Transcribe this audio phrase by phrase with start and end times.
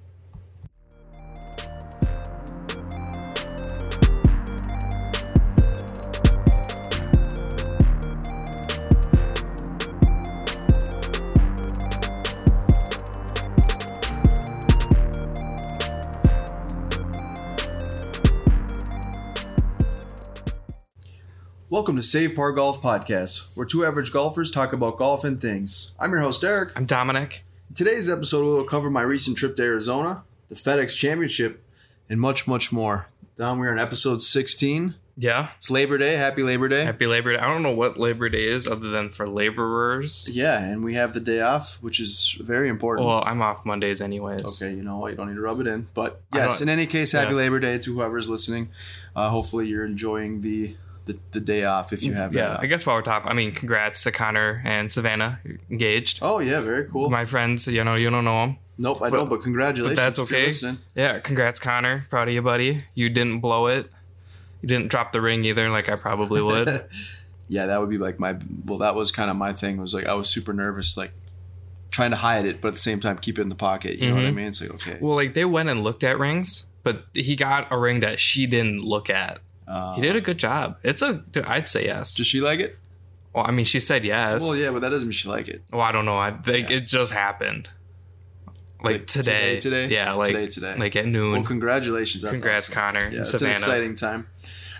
[21.82, 25.90] Welcome to Save Par Golf Podcast, where two average golfers talk about golf and things.
[25.98, 26.70] I'm your host, Eric.
[26.76, 27.44] I'm Dominic.
[27.70, 31.60] In today's episode, we will cover my recent trip to Arizona, the FedEx Championship,
[32.08, 33.08] and much, much more.
[33.34, 34.94] Dom, we're on episode 16.
[35.16, 35.48] Yeah.
[35.56, 36.14] It's Labor Day.
[36.14, 36.84] Happy Labor Day.
[36.84, 37.40] Happy Labor Day.
[37.40, 40.28] I don't know what Labor Day is other than for laborers.
[40.30, 43.08] yeah, and we have the day off, which is very important.
[43.08, 44.62] Well, I'm off Mondays anyways.
[44.62, 45.10] Okay, you know what?
[45.10, 45.88] You don't need to rub it in.
[45.94, 47.38] But yes, in any case, happy yeah.
[47.38, 48.68] Labor Day to whoever's listening.
[49.16, 52.56] Uh, hopefully, you're enjoying the, the, the day off if you have Yeah.
[52.60, 56.20] I guess while we're talking, I mean, congrats to Connor and Savannah engaged.
[56.22, 57.10] Oh, yeah, very cool.
[57.10, 58.58] My friends, you know, you don't know them.
[58.78, 59.96] nope, I but- don't, but congratulations.
[59.98, 60.50] But that's okay.
[60.94, 61.18] Yeah.
[61.18, 62.06] Congrats, Connor.
[62.10, 62.84] Proud of you, buddy.
[62.94, 63.90] You didn't blow it.
[64.60, 66.68] You didn't drop the ring either, like I probably would.
[67.48, 69.78] yeah, that would be like my well, that was kind of my thing.
[69.80, 71.10] Was like I was super nervous, like
[71.90, 73.98] trying to hide it, but at the same time keep it in the pocket.
[73.98, 74.34] You know what I Mhm.
[74.36, 74.46] mean?
[74.46, 77.76] It's like okay, well, like they went and looked at rings, but he got a
[77.76, 79.40] ring that she didn't look at.
[79.72, 80.76] Uh, He did a good job.
[80.82, 82.14] It's a, I'd say yes.
[82.14, 82.78] Does she like it?
[83.34, 84.42] Well, I mean, she said yes.
[84.42, 85.62] Well, yeah, but that doesn't mean she like it.
[85.72, 86.18] Well, I don't know.
[86.18, 86.76] I think Yeah.
[86.76, 87.70] it just happened.
[88.84, 89.94] Like, Like, today, today, today?
[89.94, 90.74] yeah, like Today, today.
[90.76, 91.32] like at noon.
[91.32, 92.22] Well, congratulations.
[92.22, 92.74] That's Congrats, awesome.
[92.74, 94.26] Connor Yeah, it's an exciting time.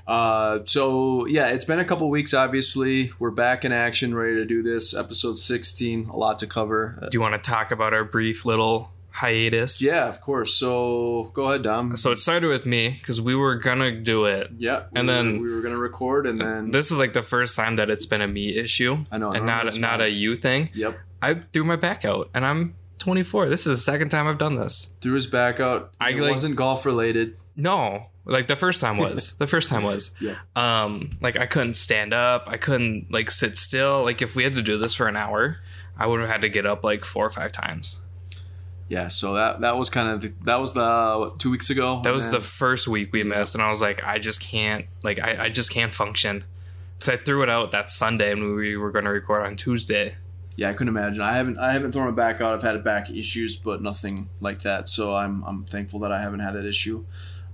[0.07, 2.35] Uh, so yeah, it's been a couple weeks.
[2.35, 4.93] Obviously, we're back in action, ready to do this.
[4.95, 6.99] Episode sixteen, a lot to cover.
[7.11, 9.83] Do you want to talk about our brief little hiatus?
[9.83, 10.55] yeah, of course.
[10.55, 11.97] So go ahead, Dom.
[11.97, 14.51] So it started with me because we were gonna do it.
[14.59, 17.55] yeah, and were- then- we were gonna record, and then This is like the first
[17.57, 20.35] time that it's been a me issue I know, I and not not a you
[20.37, 20.71] thing.
[20.75, 23.49] yep, I threw my back out, and I'm 24.
[23.49, 24.95] This is the second time I've done this.
[25.01, 25.93] threw his back out.
[26.01, 27.37] I, it like- wasn't golf related.
[27.57, 29.33] No, like the first time was.
[29.39, 30.15] the first time was.
[30.21, 30.37] Yeah.
[30.57, 32.45] Um, like I couldn't stand up.
[32.47, 34.05] I couldn't like sit still.
[34.05, 35.57] Like if we had to do this for an hour,
[35.99, 38.01] I would have had to get up like four or five times.
[38.93, 42.03] Yeah, so that that was kind of the, that was the what, two weeks ago.
[42.05, 44.85] That was then- the first week we missed, and I was like, I just can't.
[45.03, 46.45] Like I, I just can't function.
[46.99, 50.17] Because I threw it out that Sunday, and we were going to record on Tuesday.
[50.57, 50.69] yeah.
[50.69, 51.23] I couldn't imagine.
[51.23, 52.53] I haven't I haven't thrown it back out.
[52.53, 54.91] I've had back issues, but nothing like that.
[54.91, 57.07] So I'm I'm thankful that I haven't had that issue.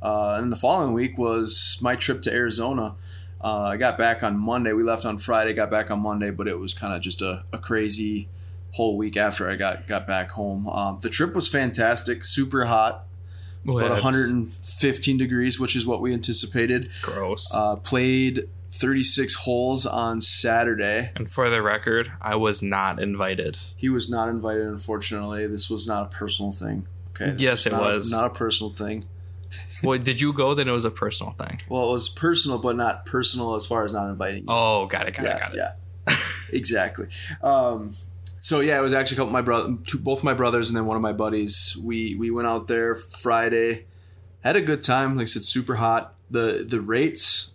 [0.02, 2.96] Uh, and the following week was my trip to Arizona.
[3.40, 4.72] Uh, I got back on Monday.
[4.72, 5.54] We left on Friday.
[5.54, 8.28] Got back on Monday, but it was kind of just a, a crazy
[8.72, 10.68] whole week after I got got back home.
[10.68, 12.24] Um, the trip was fantastic.
[12.24, 13.06] Super hot,
[13.64, 16.90] Well, about 115 degrees, which is what we anticipated.
[17.02, 17.50] gross.
[17.54, 21.10] Uh, played 36 holes on Saturday.
[21.16, 23.56] and for the record, I was not invited.
[23.76, 25.46] He was not invited, unfortunately.
[25.46, 26.86] This was not a personal thing.
[27.16, 27.32] Okay.
[27.32, 28.12] this Yes, it not was.
[28.12, 29.06] not a personal thing.
[29.82, 30.54] well, did you go?
[30.54, 31.60] Then it was a personal thing.
[31.68, 34.40] Well, it was personal, but not personal as far as not inviting.
[34.42, 34.46] you.
[34.48, 35.56] Oh, got it, got yeah, it, got it.
[35.56, 36.16] yeah,
[36.52, 37.08] exactly.
[37.42, 37.96] Um,
[38.40, 40.76] so yeah, it was actually a couple of my brother, two, both my brothers, and
[40.76, 41.76] then one of my buddies.
[41.82, 43.86] We we went out there Friday,
[44.42, 45.16] had a good time.
[45.16, 46.14] Like I said, super hot.
[46.30, 47.54] the The rates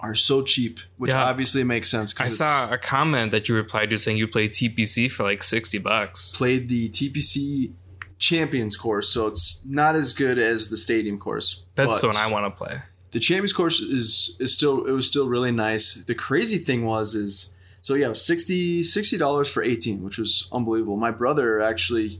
[0.00, 1.24] are so cheap, which Yeah.
[1.24, 2.14] obviously makes sense.
[2.20, 5.78] I saw a comment that you replied to saying you played TPC for like sixty
[5.78, 6.30] bucks.
[6.34, 7.72] played the TPC
[8.18, 11.66] Champions course, so it's not as good as the Stadium course.
[11.74, 12.82] That's the one I want to play.
[13.10, 15.94] The Champions course is is still it was still really nice.
[16.04, 17.53] The crazy thing was is
[17.84, 18.82] so yeah, 60
[19.18, 20.96] dollars for eighteen, which was unbelievable.
[20.96, 22.10] My brother actually.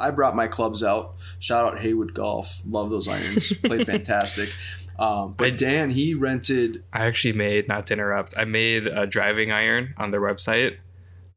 [0.00, 1.14] I brought my clubs out.
[1.40, 2.62] Shout out Haywood Golf.
[2.66, 3.52] Love those irons.
[3.52, 4.48] Played fantastic.
[4.98, 6.82] Um, but I- Dan, he rented.
[6.90, 8.32] I actually made not to interrupt.
[8.38, 10.78] I made a driving iron on their website.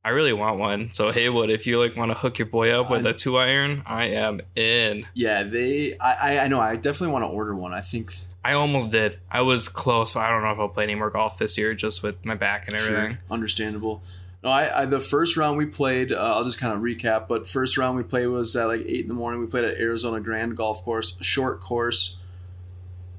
[0.08, 0.90] I really want one.
[0.92, 3.38] So Haywood, if you like want to hook your boy up with I- a two
[3.38, 5.06] iron, I am in.
[5.14, 5.98] Yeah, they.
[6.00, 6.62] I, I know.
[6.62, 7.74] I definitely want to order one.
[7.74, 9.20] I think I almost did.
[9.30, 10.16] I was close.
[10.16, 12.70] I don't know if I'll play any more golf this year, just with my back
[12.70, 13.16] and everything.
[13.16, 14.02] Sure, understandable.
[14.46, 16.14] No, I, I the first round we played.
[16.14, 17.28] Uh, I'll just kind of recap.
[17.28, 19.42] But first round we played was at like eight in the morning.
[19.42, 22.18] We played at Arizona Grand Golf Course, short course,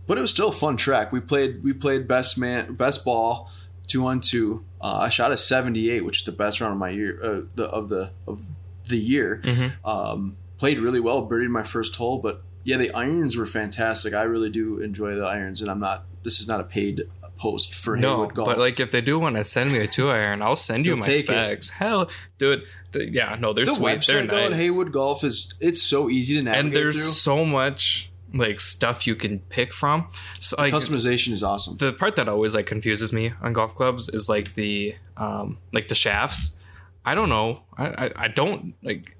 [0.06, 1.12] but it was still a fun track.
[1.12, 3.50] We played we played best man best ball
[3.88, 4.64] two on two.
[4.80, 7.40] Uh, I shot a seventy eight, which is the best round of my year uh,
[7.56, 8.44] the of the of
[8.86, 9.40] the year.
[9.44, 9.72] Mhm.
[9.84, 14.14] Um, played really well, birdied my first hole, but yeah, the irons were fantastic.
[14.14, 16.04] I really do enjoy the irons, and I'm not.
[16.22, 17.04] This is not a paid
[17.38, 18.48] post for no, Haywood Golf.
[18.48, 20.90] but like if they do want to send me a two iron, I'll send you
[20.92, 21.26] You'll my take it.
[21.26, 21.70] specs.
[21.70, 22.64] Hell, dude,
[22.94, 24.04] yeah, no, they're the sweet.
[24.06, 24.52] They're website though at.
[24.54, 27.04] Haywood Golf is it's so easy to navigate and there's through.
[27.04, 30.08] so much like stuff you can pick from.
[30.40, 31.76] So like Customization is awesome.
[31.76, 35.88] the part that always like confuses me on golf clubs is like the um like
[35.88, 36.56] the shafts.
[37.04, 37.62] I don't know.
[37.76, 39.16] I I, I don't like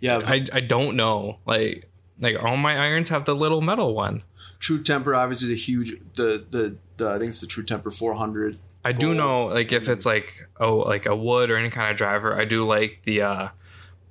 [0.00, 1.88] Yeah, I I don't know like.
[2.18, 4.22] Like all my irons have the little metal one.
[4.58, 7.90] True Temper obviously is a huge the, the the I think it's the True Temper
[7.90, 8.56] 400.
[8.86, 11.96] I do know like if it's like oh like a wood or any kind of
[11.98, 13.48] driver, I do like the uh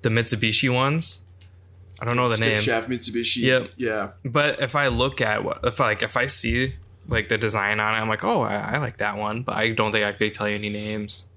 [0.04, 1.25] the Mitsubishi ones.
[2.00, 2.60] I don't know the name.
[2.60, 3.44] shaft Mitsubishi.
[3.44, 3.72] Yep.
[3.78, 4.12] Yeah.
[4.24, 6.76] But if I look at what if like if I see
[7.08, 9.70] like the design on it, I'm like, oh, I, I like that one, but I
[9.70, 11.28] don't think I could tell you any names.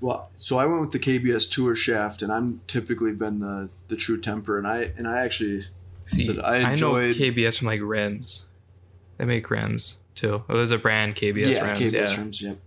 [0.00, 3.96] Well, so I went with the KBS Tour shaft, and I'm typically been the the
[3.96, 5.62] True Temper, and I and I actually
[6.04, 6.92] See, said I I, know.
[6.92, 8.46] KBS from like rims.
[9.16, 10.44] They make rims too.
[10.48, 11.80] Oh, there's a brand KBS yeah, rims.
[11.80, 12.16] KBS yeah.
[12.16, 12.42] rims.
[12.42, 12.58] Yep.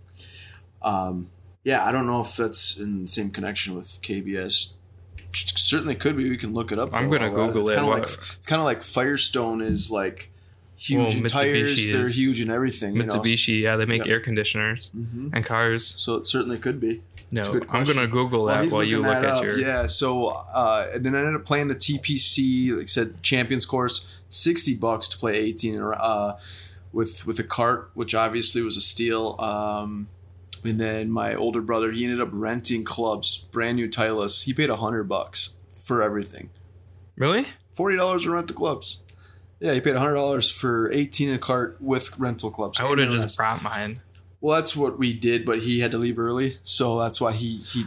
[0.82, 1.30] Um,
[1.64, 4.72] yeah, I don't know if that's in the same connection with KBS.
[5.56, 6.28] Certainly could be.
[6.30, 6.90] We can look it up.
[6.94, 7.82] I'm gonna Google it's it.
[7.82, 10.30] Like, it's kind of like Firestone is like
[10.76, 11.74] huge Well, in tires.
[11.74, 12.94] Mitsubishi They're is- huge in everything.
[12.96, 13.12] you know?
[13.14, 14.12] Mitsubishi, yeah, they make Yeah.
[14.12, 15.30] air conditioners Mhm.
[15.32, 15.94] and cars.
[15.96, 17.02] So it certainly could be.
[17.30, 19.58] No, I'm gonna Google that he's while you look at up, your.
[19.58, 19.86] yeah.
[19.86, 24.06] So uh, and then I ended up playing the TPC, like I said, Champions Course,
[24.30, 26.38] sixty bucks to play eighteen uh,
[26.92, 29.36] with with a cart, which obviously was a steal.
[29.40, 30.08] Um,
[30.64, 34.44] and then my older brother, he ended up renting clubs, brand new Titleist.
[34.44, 36.50] He paid a hundred bucks for everything.
[37.16, 37.46] Really?
[37.70, 39.02] Forty dollars to rent the clubs.
[39.60, 42.78] Yeah, he paid a hundred dollars for eighteen a cart with rental clubs.
[42.80, 44.00] I would have just brought mine.
[44.40, 47.58] Well, that's what we did, but he had to leave early, so that's why he
[47.58, 47.86] he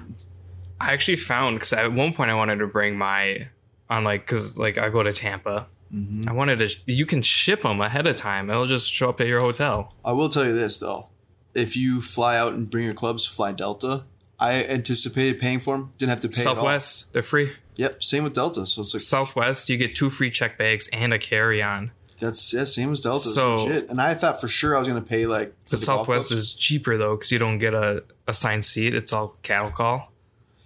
[0.81, 3.47] I actually found because at one point I wanted to bring my
[3.89, 5.67] on like because like I go to Tampa.
[5.93, 6.27] Mm-hmm.
[6.27, 6.75] I wanted to.
[6.85, 8.49] You can ship them ahead of time.
[8.49, 9.93] It'll just show up at your hotel.
[10.03, 11.07] I will tell you this though,
[11.53, 14.03] if you fly out and bring your clubs, fly Delta.
[14.39, 16.41] I anticipated paying for them, didn't have to pay.
[16.41, 17.51] Southwest, they're free.
[17.75, 18.65] Yep, same with Delta.
[18.65, 21.91] So it's like Southwest, you get two free check bags and a carry on.
[22.19, 23.29] that's yeah, same as Delta.
[23.29, 23.89] So- legit.
[23.89, 26.53] And I thought for sure I was gonna pay like for The the Southwest is
[26.53, 28.93] cheaper though because you don't get a assigned seat.
[28.95, 30.11] It's all cattle call.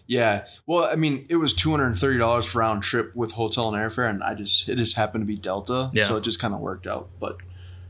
[0.07, 0.45] Yeah.
[0.67, 3.73] Well, I mean, it was two hundred and thirty dollars for round trip with hotel
[3.73, 6.05] and airfare, and I just it just happened to be Delta, Yeah.
[6.05, 7.09] so it just kind of worked out.
[7.19, 7.37] But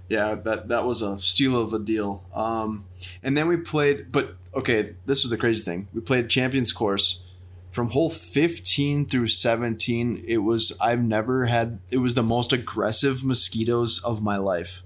[0.10, 2.24] yeah, that that was a steal of a deal.
[2.34, 2.86] Um,
[3.24, 5.88] and then we played, but okay, this was the crazy thing.
[5.94, 7.24] We played Champions Course
[7.72, 10.24] from hole fifteen through seventeen.
[10.28, 11.80] It was I've never had.
[11.92, 14.84] It was the most aggressive mosquitoes of my life.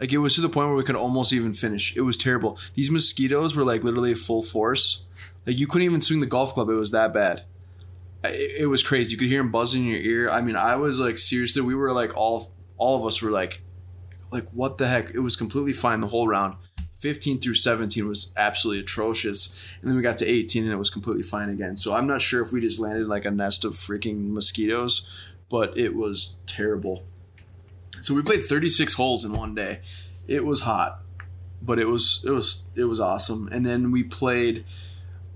[0.00, 1.94] Like it was to the point where we could almost even finish.
[1.94, 2.58] It was terrible.
[2.74, 5.04] These mosquitoes were like literally full force.
[5.46, 6.70] Like you couldn't even swing the golf club.
[6.70, 7.44] It was that bad.
[8.24, 9.12] It, it was crazy.
[9.12, 10.30] You could hear them buzzing in your ear.
[10.30, 11.60] I mean, I was like seriously.
[11.60, 13.60] We were like all all of us were like,
[14.30, 15.10] like what the heck?
[15.10, 16.56] It was completely fine the whole round.
[17.00, 19.56] 15 through 17 was absolutely atrocious.
[19.80, 21.78] And then we got to 18 and it was completely fine again.
[21.78, 25.08] So I'm not sure if we just landed like a nest of freaking mosquitoes,
[25.48, 27.04] but it was terrible.
[28.02, 29.80] So we played 36 holes in one day.
[30.28, 31.00] It was hot,
[31.62, 33.48] but it was it was it was awesome.
[33.50, 34.64] And then we played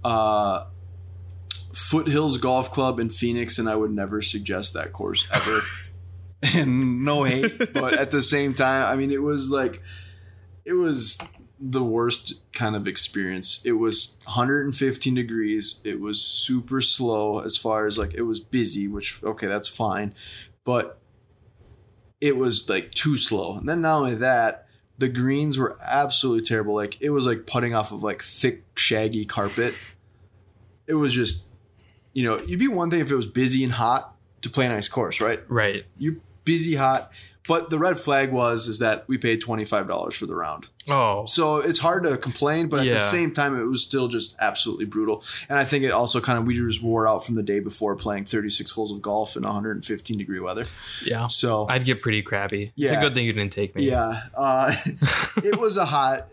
[0.05, 0.65] uh
[1.73, 5.61] Foothills Golf Club in Phoenix and I would never suggest that course ever.
[6.55, 9.81] and no hate, but at the same time, I mean it was like
[10.65, 11.19] it was
[11.59, 13.65] the worst kind of experience.
[13.65, 15.81] It was 115 degrees.
[15.85, 20.13] It was super slow as far as like it was busy, which okay, that's fine.
[20.65, 20.99] But
[22.21, 23.57] it was like too slow.
[23.57, 24.67] And then not only that,
[24.99, 26.75] the greens were absolutely terrible.
[26.75, 29.75] Like it was like putting off of like thick, shaggy carpet.
[30.87, 31.47] It was just,
[32.13, 34.69] you know, you'd be one thing if it was busy and hot to play a
[34.69, 35.41] nice course, right?
[35.49, 35.85] Right.
[35.97, 37.11] You're busy, hot.
[37.47, 40.67] But the red flag was is that we paid twenty five dollars for the round.
[40.89, 42.95] Oh, So it's hard to complain, but at Yeah.
[42.95, 45.23] the same time, it was still just absolutely brutal.
[45.51, 47.97] And I think it also kind of we just wore out from the day before
[47.97, 50.65] playing 36 holes of golf in 115 degree weather.
[51.05, 51.27] yeah.
[51.27, 52.73] So I'd get pretty crabby.
[52.79, 53.89] It's a good thing you didn't take me.
[53.91, 54.75] yeah, uh,
[55.45, 56.29] it was a hot.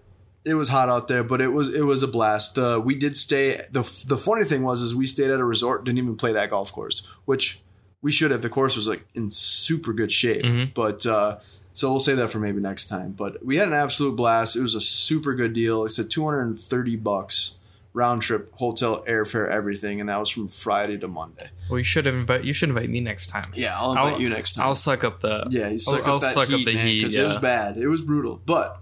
[0.46, 2.58] It was hot out there, but it was it was a blast.
[2.58, 3.62] Uh, we did stay.
[3.72, 6.50] the The funny thing was, is we stayed at a resort, didn't even play that
[6.50, 7.60] golf course, which
[8.01, 8.41] we should have.
[8.41, 10.74] The course was like in super good shape, Mhm.
[10.74, 11.38] but uh,
[11.74, 13.12] so we'll say that for maybe next time.
[13.12, 14.55] But we had an absolute blast.
[14.55, 15.86] It was a super good deal.
[15.86, 17.58] It's a two hundred and thirty bucks
[17.93, 21.50] round trip, hotel, airfare, everything, and that was from Friday to Monday.
[21.70, 22.43] Well, you should have invite.
[22.46, 23.51] You should invite me next time.
[23.53, 24.65] Yeah, I'll invite I'll- you next time.
[24.65, 25.46] I'll suck up the.
[25.50, 27.24] Yeah, you suck I'll- up I'll that suck up heat, the man, heat, because it
[27.27, 27.77] was bad.
[27.77, 28.81] It was brutal, but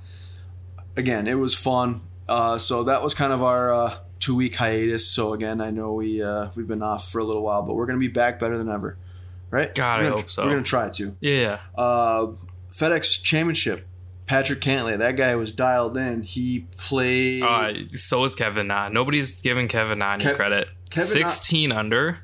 [0.96, 2.02] again, it was fun.
[2.28, 5.08] Uh, so that was kind of our uh, two week hiatus.
[5.10, 7.86] So again, I know we uh, we've been off for a little while, but we're
[7.88, 8.98] gonna be back better than ever,
[9.52, 9.74] right?
[9.76, 10.44] God, I We're gonna- hope so.
[10.46, 11.16] We're gonna try to.
[11.22, 11.60] Yeah.
[11.78, 12.28] Uh,
[12.74, 13.86] FedEx Championship
[14.26, 16.22] Patrick Cantlay, that guy was dialed in.
[16.24, 17.42] He played.
[17.44, 18.88] Uh, so is Kevin Na.
[18.90, 20.68] Nobody's giving Kevin Na any Kev- credit.
[20.92, 22.20] Kevin Na- 16 under.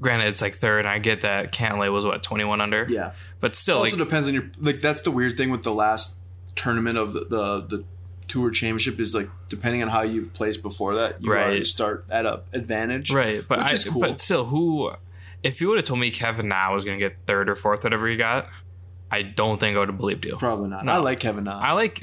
[0.00, 2.86] Granted, it's like third, and I get that Cantlay was what 21 under.
[2.88, 3.12] yeah.
[3.38, 4.80] but still, also like depends on your like.
[4.80, 6.16] That's the weird thing with the last
[6.56, 7.84] tournament of the the, the
[8.26, 11.66] tour championship is like depending on how you've placed before that, you Right.
[11.66, 13.10] start at a advantage.
[13.12, 14.00] right, but which I, is cool.
[14.00, 14.90] but still, who?
[15.42, 18.06] If you would have told me Kevin Na was gonna get third or fourth, whatever
[18.08, 18.48] he got,
[19.10, 20.36] I don't think I would have believed you.
[20.36, 20.84] Probably not.
[20.84, 20.92] No.
[20.92, 21.58] I like Kevin Na.
[21.58, 22.02] I like.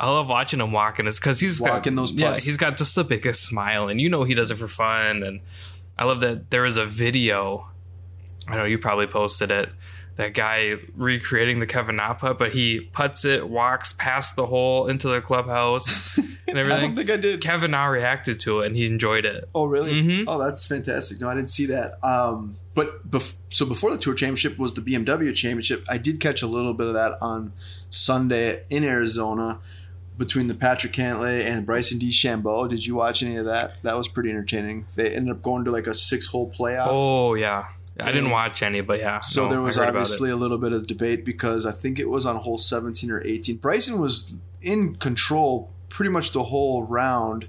[0.00, 1.06] I love watching him walking.
[1.06, 4.08] Is because he's Walking got, those Yeah, he's got just the biggest smile, and you
[4.08, 5.22] know he does it for fun.
[5.22, 5.40] And
[5.96, 7.68] I love that there was a video.
[8.48, 9.68] I know you probably posted it.
[10.18, 14.88] That guy recreating the Kevin Na putt, but he puts it, walks past the hole
[14.88, 16.80] into the clubhouse, and I everything.
[16.88, 17.40] don't think I did.
[17.40, 19.48] Kevin Na reacted to it, and he enjoyed it.
[19.54, 19.92] Oh, really?
[19.92, 20.24] Mhm.
[20.26, 21.20] Oh, that's fantastic.
[21.20, 22.04] No, I didn't see that.
[22.04, 25.84] Um, but bef- so before the Tour Championship was the BMW Championship.
[25.88, 27.52] I did catch a little bit of that on
[27.90, 29.60] Sunday in Arizona
[30.16, 32.68] between the Patrick Cantlay and Bryson DeChambeau.
[32.68, 33.74] Did you watch any of that?
[33.84, 34.86] That was pretty entertaining.
[34.96, 36.88] They ended up going to like a six-hole playoff.
[36.90, 37.66] Oh yeah,
[38.00, 39.20] I didn't watch any, but yeah.
[39.20, 40.00] So no, there was heard about it.
[40.00, 43.20] obviously a little bit of debate because I think it was on hole 17 or
[43.24, 43.56] 18.
[43.56, 47.48] Bryson was in control pretty much the whole round.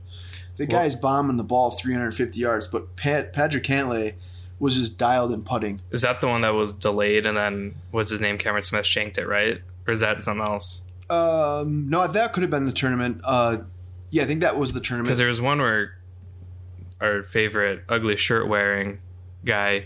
[0.58, 4.16] The Well- guy's bombing the ball 350 yards, but Pat, Patrick Cantlay
[4.60, 5.82] was just dialed in putting.
[5.92, 8.38] Is that the one that was delayed and then what's his name?
[8.38, 9.62] Cameron Smith shanked it, right?
[9.88, 10.82] Or is that something else?
[11.10, 13.22] Um, no, that could have been the tournament.
[13.24, 13.60] Uh,
[14.12, 15.08] yeah, I think that was the tournament.
[15.08, 15.96] Because there was one where
[17.02, 19.00] our favorite ugly shirt wearing
[19.46, 19.86] guy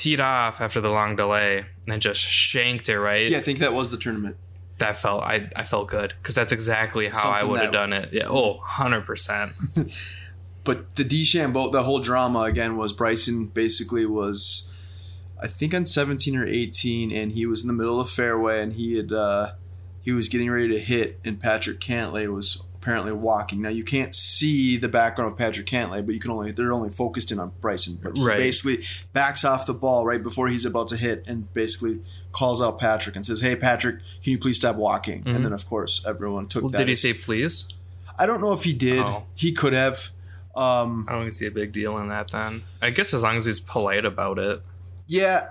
[0.00, 3.30] teed off after the long delay and just shanked it right.
[3.30, 4.36] Yeah, I think that was the tournament.
[4.78, 8.10] That felt I, I felt good because that's exactly how I would have done it.
[8.12, 8.28] Yeah.
[8.28, 9.52] Oh, 100 percent.
[10.62, 14.74] But the DeChambeau, the whole drama again was Bryson basically was,
[15.40, 18.62] I think on 17 or 18, and he was in the middle of the fairway,
[18.62, 19.52] and he had uh,
[20.02, 23.60] he was getting ready to hit, and Patrick Cantlay was apparently walking.
[23.60, 26.90] Now you can't see the background of Patrick Cantlay, but you can only they're only
[26.90, 27.98] focused in on Bryson.
[28.02, 28.38] But he Right.
[28.38, 32.00] basically backs off the ball right before he's about to hit, and basically
[32.32, 35.34] calls out Patrick and says, "Hey Patrick, can you please stop walking?" Mhm.
[35.36, 36.78] And then of course everyone took Well, that.
[36.78, 37.66] did he as- say please?
[38.18, 39.00] I don't know if he did.
[39.00, 39.24] Oh.
[39.34, 40.08] He could have.
[40.56, 42.62] Um, I don't see a big deal in that then.
[42.82, 44.62] I guess as long as he's polite about it.
[45.06, 45.46] Yeah,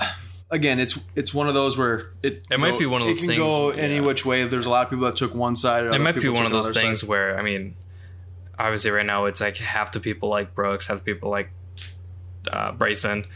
[0.00, 0.12] I,
[0.54, 3.20] again, it's it's one of those where it It might be one of those it
[3.20, 4.00] can things- go any yeah.
[4.00, 4.46] which way.
[4.46, 5.84] There's a lot of people that took one side.
[5.84, 7.08] it might be one of those things side.
[7.08, 7.76] where I mean,
[8.58, 11.50] obviously right now it's like half the people like Brooks, half the people like
[12.50, 13.26] uh, Bryson.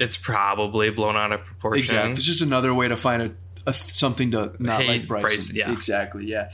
[0.00, 1.80] It's probably blown out of proportion.
[1.80, 2.12] Exactly.
[2.12, 3.34] It's just another way to find a,
[3.66, 5.26] a something to not Hate like Bryson.
[5.26, 5.72] Bryson, yeah.
[5.72, 6.24] Exactly.
[6.26, 6.50] Yeah.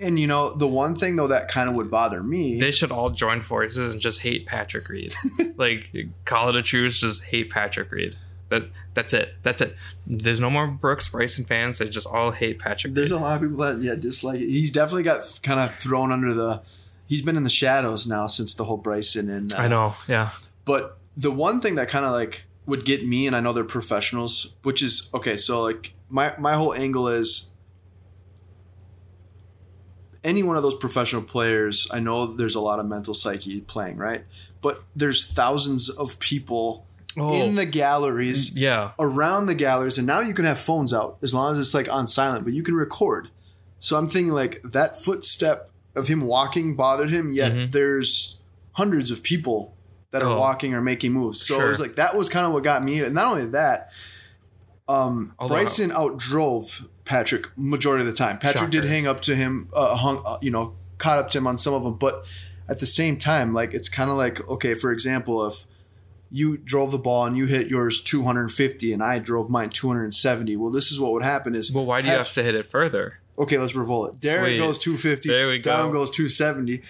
[0.00, 2.60] And you know the one thing though that kind of would bother me.
[2.60, 5.14] They should all join forces and just hate Patrick Reed.
[5.56, 5.90] like
[6.24, 8.16] call it a truce, just hate Patrick Reed.
[8.48, 9.34] That that's it.
[9.42, 9.76] That's it.
[10.06, 11.78] There's no more Brooks Bryson fans.
[11.78, 12.94] They just all hate Patrick.
[12.94, 14.48] there's a lot of people that yeah dislike it.
[14.48, 16.62] He's definitely got kind of thrown under the.
[17.08, 19.52] He's been in the shadows now since the whole Bryson and.
[19.52, 19.94] Uh, I know.
[20.08, 20.30] Yeah.
[20.64, 23.64] But the one thing that kind of like would get me, and I know they're
[23.64, 25.36] professionals, which is okay.
[25.36, 27.50] So like my my whole angle is
[30.22, 31.88] any one of those professional players.
[31.92, 34.24] I know there's a lot of mental psyche playing, right?
[34.60, 36.85] But there's thousands of people
[37.16, 38.60] in the galleries Oh.
[38.60, 38.90] yeah.
[38.98, 41.90] around the galleries, and now you can have phones out as long as it's like
[41.92, 43.28] on silent, but you can record.
[43.80, 47.72] So I'm thinking like that footstep of him walking bothered him, yet Mhm.
[47.72, 48.40] there's
[48.72, 49.74] hundreds of people
[50.10, 50.38] that are Oh.
[50.38, 51.40] walking or making moves.
[51.40, 53.00] So it was like that was kind of what got me.
[53.00, 53.90] And not only that,
[54.88, 58.38] um, Although- Bryson outdrove Patrick majority of the time.
[58.38, 61.46] Patrick did hang up to him, uh, hung, uh, you know, caught up to him
[61.46, 62.24] on some of them, but
[62.68, 65.66] at the same time, like it's kind of like okay, for example, if
[66.30, 70.56] you drove the ball and you hit yours 250 and I drove mine 270.
[70.56, 72.54] Well, this is what would happen is Well, why do you Pat- have to hit
[72.54, 73.18] it further?
[73.38, 74.20] okay, let's revolve it.
[74.20, 74.58] Derek Sweet.
[74.58, 75.98] goes 250, There we down go.
[75.98, 76.82] goes 270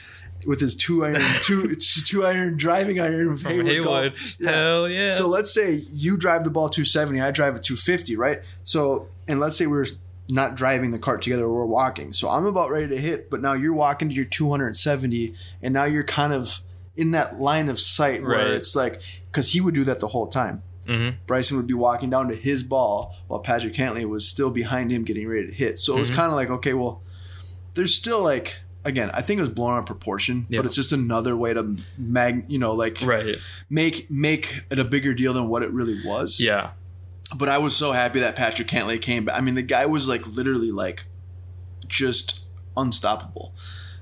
[0.46, 4.14] with his two iron two it's two iron driving iron from Haywood.
[4.38, 4.50] Yeah.
[4.52, 5.08] Hell yeah.
[5.08, 8.38] So let's say you drive the ball 270, I drive it 250, right?
[8.62, 9.86] So and let's say we're
[10.28, 12.12] not driving the cart together, we're walking.
[12.12, 15.84] So I'm about ready to hit, but now you're walking to your 270, and now
[15.84, 16.60] you're kind of
[16.96, 18.46] in that line of sight where Right.
[18.50, 19.00] it's like
[19.30, 20.62] because he would do that the whole time.
[20.86, 24.90] hmm Bryson would be walking down to his ball while Patrick Cantlay was still behind
[24.92, 25.78] him getting ready to hit.
[25.80, 26.14] So it was Mhm.
[26.14, 27.02] kind of like, okay, well,
[27.74, 30.60] there's still like, again, I think it was blown out of proportion, Yeah.
[30.60, 33.34] but it's just another way to mag, you know, like Right.
[33.68, 36.38] make make it a bigger deal than what it really was.
[36.40, 36.70] Yeah.
[37.36, 39.36] But I was so happy that Patrick Cantlay came back.
[39.36, 41.04] I mean, the guy was like literally like
[41.88, 42.44] just
[42.76, 43.52] unstoppable.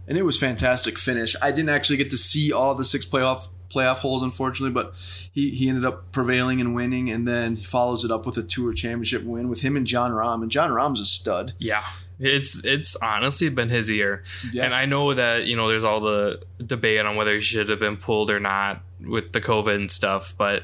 [0.07, 1.35] And it was fantastic finish.
[1.41, 4.95] I didn't actually get to see all the six playoff playoff holes unfortunately, but
[5.33, 8.43] he, he ended up prevailing and winning and then he follows it up with a
[8.43, 10.43] tour championship win with him and Jon Rahm.
[10.43, 11.55] And Jon Rahm's a stud.
[11.59, 11.85] Yeah.
[12.21, 14.23] It's it's honestly been his year.
[14.53, 14.67] Yeah.
[14.67, 17.81] And I know that, you know, there's all the debate on whether he should have
[17.81, 20.63] been pulled or not with the COVID and stuff, but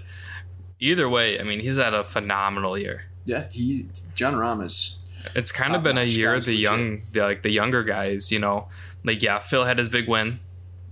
[0.78, 3.06] either way, I mean, he's had a phenomenal year.
[3.24, 4.99] yeah, he Jon Rahm is
[5.34, 6.62] It's kind of been a year of the legit.
[6.62, 8.68] young, the, like the younger guys, you know.
[9.04, 10.40] Like yeah, Phil had his big win,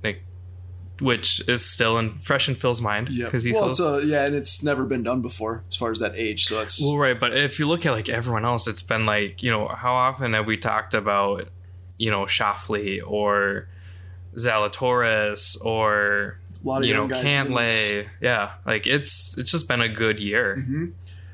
[0.03, 0.23] like
[1.01, 3.27] which is still in fresh in Phil's mind yeah.
[3.27, 5.91] because he's Well, still, it's a, yeah, and it's never been done before as far
[5.91, 6.45] as that age.
[6.47, 9.43] So that's Well, right, but if you look at like everyone else, it's been like
[9.43, 11.49] you know how often have we talked about
[11.99, 13.69] you know Schauffele or
[14.37, 17.25] Zalatoris or a lot of you know young guys.
[17.25, 17.47] in.
[17.53, 20.57] Cantlay, yeah, like it's it's just been a good year.
[20.57, 20.87] hmm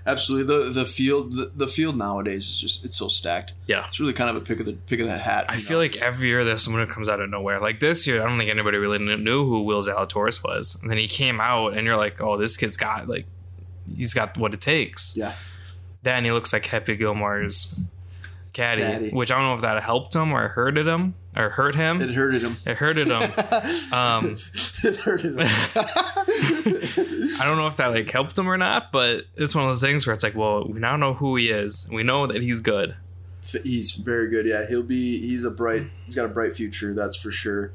[0.07, 3.55] Absolutely, the the field the, the field nowadays is just it's so stacked.
[3.67, 3.87] Yeah.
[3.89, 5.47] It's really kind of a pick of the pick of the hat.
[5.49, 5.83] I you feel know?
[5.85, 7.59] like every year there's someone who comes out of nowhere.
[7.61, 10.99] Like this year, I don't think anybody really knew who Will Zalatoris was, and then
[10.99, 13.25] he came out, and you're like, oh, this kid's got like
[13.97, 15.17] he's got what it takes.
[15.17, 15.33] yeah,
[16.03, 17.79] Then he looks like Happy Gilmore's
[18.53, 19.11] caddy, Caddy.
[19.11, 22.01] which I don't know if that helped him or hurted him or hurt him.
[22.01, 22.57] it hurted him.
[22.67, 23.23] It hurted him.
[23.93, 24.37] Um,
[24.85, 25.49] it hurted him.
[27.41, 29.81] I don't know if that like helped him or not, but it's one of those
[29.83, 31.89] things where it's like, well, we now know who he is.
[31.91, 32.95] We know that he's good.
[33.63, 34.47] he's very good.
[34.47, 35.21] Yeah, he'll be.
[35.27, 35.85] He's a bright.
[36.07, 36.95] He's got a bright future.
[36.95, 37.73] That's for sure.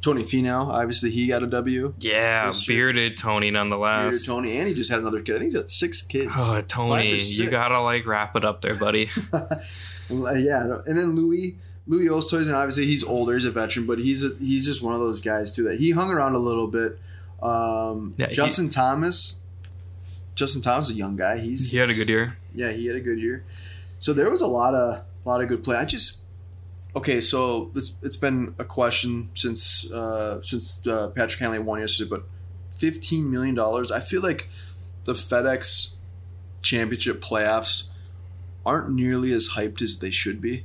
[0.00, 1.94] Tony Finau, obviously, he got a W.
[2.00, 4.26] Yeah, bearded Tony nonetheless.
[4.26, 5.36] Tony, and he just had another kid.
[5.36, 6.32] I think he's got six kids.
[6.36, 9.10] Oh, Tony, you gotta like wrap it up there, buddy.
[10.10, 14.30] Yeah, and then Louis, Louis Oosthuizen, obviously he's older, he's a veteran, but he's a,
[14.38, 16.98] he's just one of those guys too that he hung around a little bit.
[17.42, 19.40] Um, Yeah, he- Justin Thomas,
[20.34, 21.38] Justin Thomas is a young guy.
[21.38, 22.36] He's he had a good year.
[22.54, 23.44] yeah, he had a good year.
[23.98, 25.76] So there was a lot of lot of good play.
[25.76, 26.22] I just
[26.96, 27.20] okay.
[27.20, 32.24] So it's it's been a question since uh, since uh, Patrick Hanley won yesterday, but
[32.76, 33.90] fifteen million dollars.
[33.92, 34.48] I feel like
[35.04, 35.96] the FedEx
[36.62, 37.88] Championship playoffs
[38.64, 40.64] aren't nearly as hyped as they should be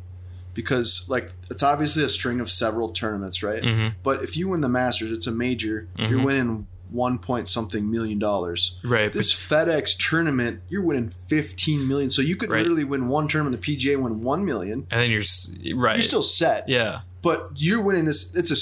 [0.57, 3.63] because like it's obviously a string of several tournaments, right?
[3.63, 5.87] hmm But if you win the Masters, it's a major.
[5.97, 6.23] You're Mhm.
[6.25, 9.11] winning one point something million dollars Right.
[9.13, 12.09] this FedEx tournament, you're winning 15 million.
[12.09, 12.59] So you could Right.
[12.59, 14.87] literally win one term in the PGA win 1 million.
[14.89, 15.95] and then you're right.
[15.97, 16.67] You're still set.
[16.67, 17.01] yeah.
[17.21, 18.57] But you're winning this it's a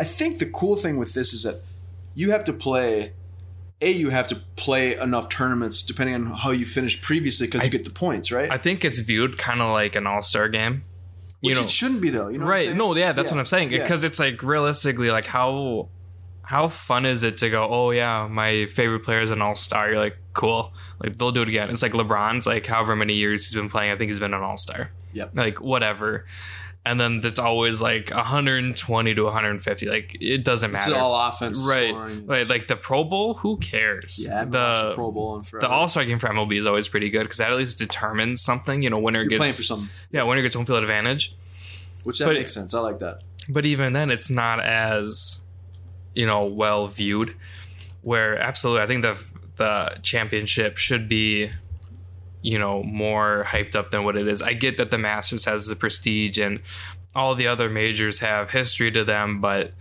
[0.00, 1.56] I think the cool thing with this is that
[2.14, 3.12] you have to play
[3.80, 7.70] a you have to play enough tournaments depending on how you finished previously because you
[7.70, 8.50] get the points, right?
[8.50, 10.82] I think it's viewed kind of like an all star game.
[11.40, 12.74] You know, it shouldn't be though, you know right?
[12.74, 13.70] No, yeah, that's Yeah, what I'm saying.
[13.70, 13.82] yeah.
[13.82, 15.88] Because it's like realistically, like how
[16.42, 17.68] how fun is it to go?
[17.68, 19.88] Oh yeah, my favorite player is an all star.
[19.88, 20.72] You're like, cool.
[20.98, 21.70] Like they'll do it again.
[21.70, 23.92] It's like LeBron's like however many years he's been playing.
[23.92, 24.90] I think he's been an all star.
[25.12, 25.30] Yep.
[25.36, 26.26] Like whatever.
[26.86, 29.86] And then it's always like 120 to 150.
[29.86, 30.90] Like it doesn't matter.
[30.90, 31.62] It's all offense.
[31.68, 31.90] right.
[31.90, 32.26] scoring.
[32.26, 32.48] Right.
[32.48, 34.24] Like the Pro Bowl, who cares?
[34.24, 35.66] yeah, I haven't watched the Pro Bowl forever.
[35.66, 38.40] the All Star game for MLB is always pretty good because that at least determines
[38.40, 38.82] something.
[38.82, 41.36] You know, winner You're gets playing for something, yeah, winner gets home field advantage.
[42.04, 42.72] which that But- makes sense.
[42.72, 43.20] I like that.
[43.50, 45.40] But even then, it's not as
[46.14, 47.34] you know well viewed.
[48.02, 49.22] Where absolutely, I think the
[49.56, 51.50] the championship should be
[52.42, 54.42] you know more hyped up than what it is.
[54.42, 56.60] I get that the Masters has the prestige and
[57.14, 59.72] all the other majors have history to them, but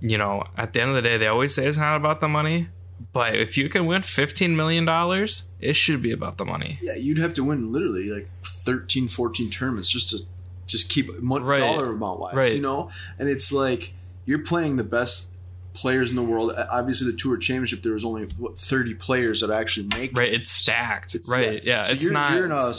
[0.00, 2.28] you know at the end of the day, they always say it's not about the
[2.28, 2.68] money.
[3.12, 6.78] But if you can win fifteen million dollars, it should be about the money.
[6.82, 10.18] Yeah, you'd have to win literally like 13, 14 tournaments just to
[10.66, 11.60] just keep mon- Right.
[11.60, 12.54] dollar amount wise, Right.
[12.54, 12.90] you know.
[13.18, 13.92] And it's like
[14.26, 15.30] you're playing the best
[15.78, 16.52] players in the world.
[16.70, 20.16] Obviously, the Tour Championship there was only what, thirty players that actually make.
[20.16, 20.32] Right?
[20.32, 21.14] It's stacked.
[21.14, 21.62] It's- right?
[21.64, 21.84] Yeah.
[21.84, 22.34] So it's you're, not.
[22.34, 22.72] You're in a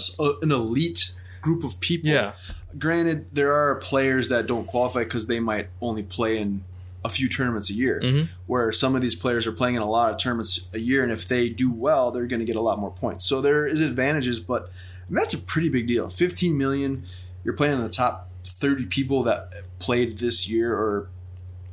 [0.44, 2.10] an elite group of people.
[2.10, 2.34] yeah.
[2.78, 6.64] Granted, there are players that don't qualify because they might only play in
[7.04, 8.00] a few tournaments a year.
[8.04, 11.02] hmm Where some of these players are playing in a lot of tournaments a year,
[11.02, 13.24] and if they do well, they're going to get a lot more points.
[13.26, 16.10] So there is advantages, but I mean, that's a pretty big deal.
[16.10, 17.06] 15 million.
[17.46, 21.10] You're playing in the top 30 people that played this year, or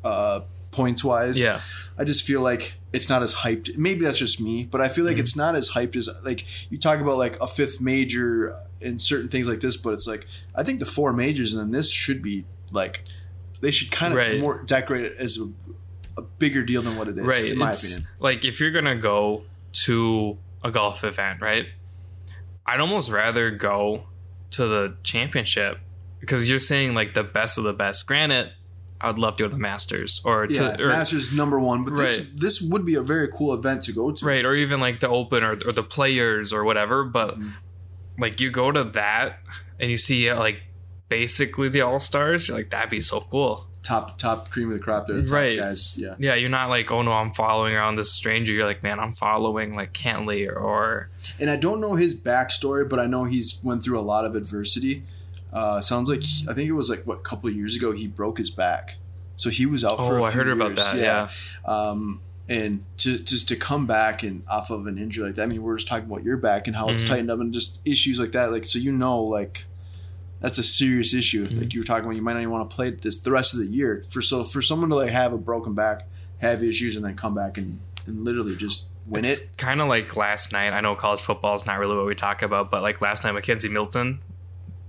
[0.04, 0.40] uh,
[0.76, 1.40] points wise.
[1.40, 1.60] Yeah.
[1.98, 3.76] I just feel like it's not as hyped.
[3.78, 5.20] Maybe that's just me, but I feel like Mhm.
[5.20, 9.28] it's not as hyped as like you talk about like a fifth major and certain
[9.28, 9.76] things like this.
[9.78, 13.02] But it's like I think the four majors and then this should be like
[13.62, 14.38] they should kind of Right.
[14.40, 17.68] more decorate it as a, a bigger deal than what it is, right in my
[17.68, 18.08] it's- opinion.
[18.20, 19.44] like if you're gonna go
[19.84, 21.66] to a golf event right
[22.66, 24.04] i'd almost rather go
[24.50, 25.78] to the championship
[26.20, 28.52] because you're saying like the best of the best granted
[29.00, 31.84] i would love to go to the masters or Yeah, to or, Masters number one,
[31.84, 32.28] but this Right.
[32.36, 34.24] this would be a very cool event to go to.
[34.26, 37.52] right or even like the open or, or the players or whatever but Mhm.
[38.18, 39.40] like you go to that
[39.78, 40.60] and you see uh, like
[41.08, 45.06] basically the all-stars you're like that'd be so cool Top top cream of the crop
[45.06, 45.56] there, Right.
[45.56, 45.96] guys.
[45.96, 48.98] Yeah, yeah you're not like oh no i'm following around this stranger you're like man
[48.98, 53.60] i'm following like Cantlay or and I don't know his backstory, but I know he's
[53.62, 55.04] went through a lot of adversity.
[55.52, 58.06] Uh, sounds like I think it was like what a couple of years ago he
[58.06, 58.96] broke his back,
[59.36, 60.18] so he was out for.
[60.20, 60.96] Oh, I heard about that.
[60.96, 61.30] Yeah.
[61.64, 65.42] Um, and to just to come back and off of an injury like that.
[65.42, 67.08] I mean, we're just talking about your back and how it's Mhm.
[67.08, 68.52] tightened up and just issues like that.
[68.52, 69.66] Like so, you know, like
[70.40, 71.48] that's a serious issue.
[71.48, 71.60] Mhm.
[71.60, 73.52] Like you were talking about, you might not even want to play this the rest
[73.54, 74.04] of the year.
[74.10, 76.06] For so for someone to like have a broken back,
[76.38, 79.56] have issues, and then come back and, and literally just win it's it.
[79.56, 80.72] kind of like last night.
[80.72, 83.34] I know college football is not really what we talk about, but like last night,
[83.34, 84.20] McKenzie Milton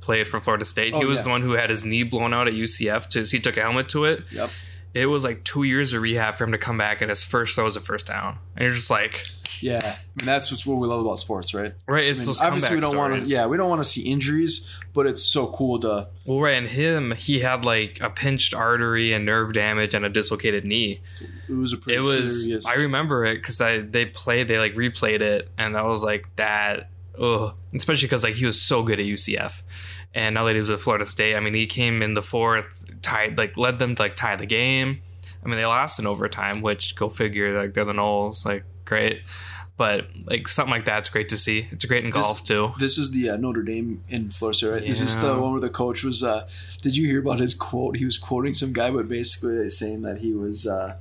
[0.01, 0.93] played for Florida State.
[0.93, 1.23] Oh, he was yeah.
[1.23, 3.09] the one who had his knee blown out at UCF.
[3.09, 4.23] To he took a helmet to it.
[4.31, 4.49] Yep.
[4.93, 7.55] It was like two years of rehab for him to come back, and his first
[7.55, 8.39] throw was a first down.
[8.55, 9.23] And you're just like,
[9.61, 11.73] Yeah, I mean that's what's what we love about sports, right?
[11.87, 12.05] right?
[12.05, 13.31] It's I mean, obviously, we don't want to.
[13.31, 16.07] Yeah, we don't want to see injuries, but it's so cool to.
[16.25, 20.09] Well, right, and him, he had like a pinched artery and nerve damage and a
[20.09, 21.01] dislocated knee.
[21.47, 22.45] It was a pretty it was.
[22.45, 22.65] serious.
[22.65, 26.35] I remember it because I they played, they like replayed it, and I was like
[26.37, 26.89] that.
[27.19, 27.53] Ugh.
[27.73, 29.61] Especially because like he was so good at UCF,
[30.13, 32.85] and now that he was at Florida State, I mean, he came in the fourth,
[33.01, 35.01] tied like led them to like tie the game.
[35.43, 37.59] I mean, they lost in overtime, which go figure.
[37.59, 39.21] Like they're the Noles, like great.
[39.77, 41.67] But like something like that's great to see.
[41.71, 42.73] It's great in This- golf too.
[42.79, 44.83] This is the uh, Notre Dame in Florida, State, right?
[44.83, 46.23] Is this the one where the coach was?
[46.23, 46.47] Uh,
[46.81, 47.97] did you hear about his quote?
[47.97, 50.97] He was quoting some guy, but basically saying that he was uh,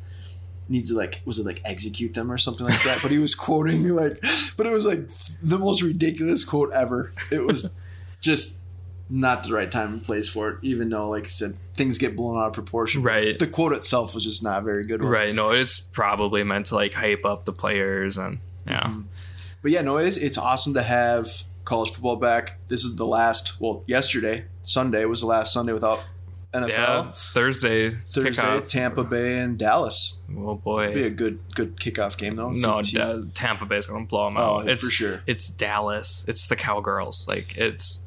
[0.69, 2.99] needs to like was it like execute them or something like that.
[3.03, 4.21] but he was quoting like,
[4.57, 5.09] but it was like
[5.43, 7.13] the most ridiculous quote ever.
[7.31, 7.73] It was
[8.21, 8.61] just
[9.09, 10.59] not the right time and place for it.
[10.63, 13.03] Even though, like I said, things get blown out of proportion.
[13.03, 13.39] Right.
[13.39, 15.01] The quote itself was just not very good.
[15.01, 15.11] One.
[15.11, 15.35] Right.
[15.35, 18.83] No, it's probably meant to like hype up the players and yeah.
[18.89, 19.05] Mhm.
[19.63, 22.59] But yeah, no, it's it's awesome to have college football back.
[22.69, 23.61] This is the last.
[23.61, 26.03] Well, yesterday, Sunday was the last Sunday without
[26.63, 26.69] NFL.
[26.69, 28.69] Yeah, Thursday, Thursday, kickoff.
[28.69, 30.21] Tampa Bay and Dallas.
[30.37, 32.51] Oh boy, Be a good good kickoff game though.
[32.51, 34.67] no, Da- Tampa Bay's gonna blow them oh, out.
[34.67, 35.23] yeah, it's for sure.
[35.27, 36.25] it's Dallas.
[36.29, 37.27] It's the Cowgirls.
[37.29, 38.03] Like it's.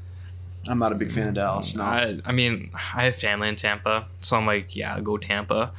[0.68, 1.76] I'm not a big fan of Dallas.
[1.76, 5.72] No, I, I mean, I have family in Tampa, so I'm like, yeah, go Tampa.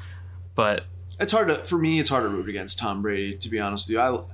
[0.54, 0.87] But
[1.20, 2.00] it's hard to for me.
[2.00, 3.37] It's hard to root against Tom Brady.
[3.37, 4.24] To be honest with you, I.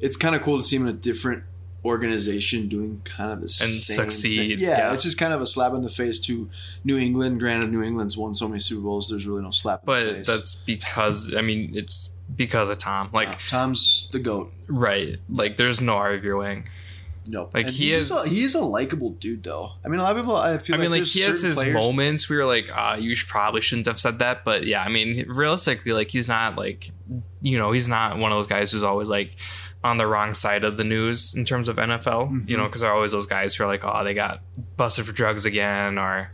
[0.00, 1.44] It's kind of cool to see him in a different
[1.84, 4.68] organization doing kind of the same succeed, Thing.
[4.68, 4.92] Yeah, yeah.
[4.92, 6.48] it's just kind of a slap in the face to
[6.84, 7.40] New England.
[7.40, 9.08] Granted, New England's won so many Super Bowls.
[9.10, 9.80] There's really no slap.
[9.80, 13.10] in the but that's because I mean it's because of Tom.
[13.12, 14.52] Like Uh, Tom's the goat.
[14.68, 16.68] right, like there's no arguing.
[17.26, 19.72] No, Like, And he he's is- a, he is a likable dude though.
[19.84, 21.48] I mean, a lot of people I feel I mean, like there's he has certain
[21.50, 24.42] his players- moments where you're like, ah, you should, probably shouldn't have said that.
[24.44, 26.90] But yeah, I mean, realistically, like he's not like,
[27.42, 29.36] you know, he's not one of those guys who's always like
[29.82, 32.48] on the wrong side of the news in terms of NFL.
[32.48, 34.40] You know, because there are always those guys who are like, oh, they got
[34.76, 36.30] busted for drugs again, or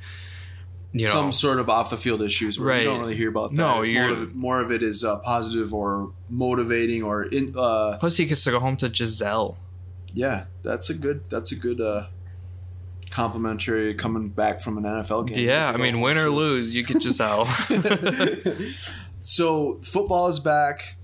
[0.93, 2.59] you know, some sort of off the field issues.
[2.59, 2.79] Where Right.
[2.83, 3.57] You don't really hear about that.
[3.57, 7.53] No, you're- more of, more of it is uh, positive or motivating or in.
[7.57, 9.57] Uh, plus he gets to go home to Gisele.
[10.15, 11.25] yeah, that's a good.
[11.29, 11.81] That's a good.
[11.81, 12.07] Uh,
[13.09, 15.47] complimentary coming back from an NFL game.
[15.47, 17.47] Yeah, I mean, win or to- lose, you get Gisele.
[19.21, 20.97] so football is back.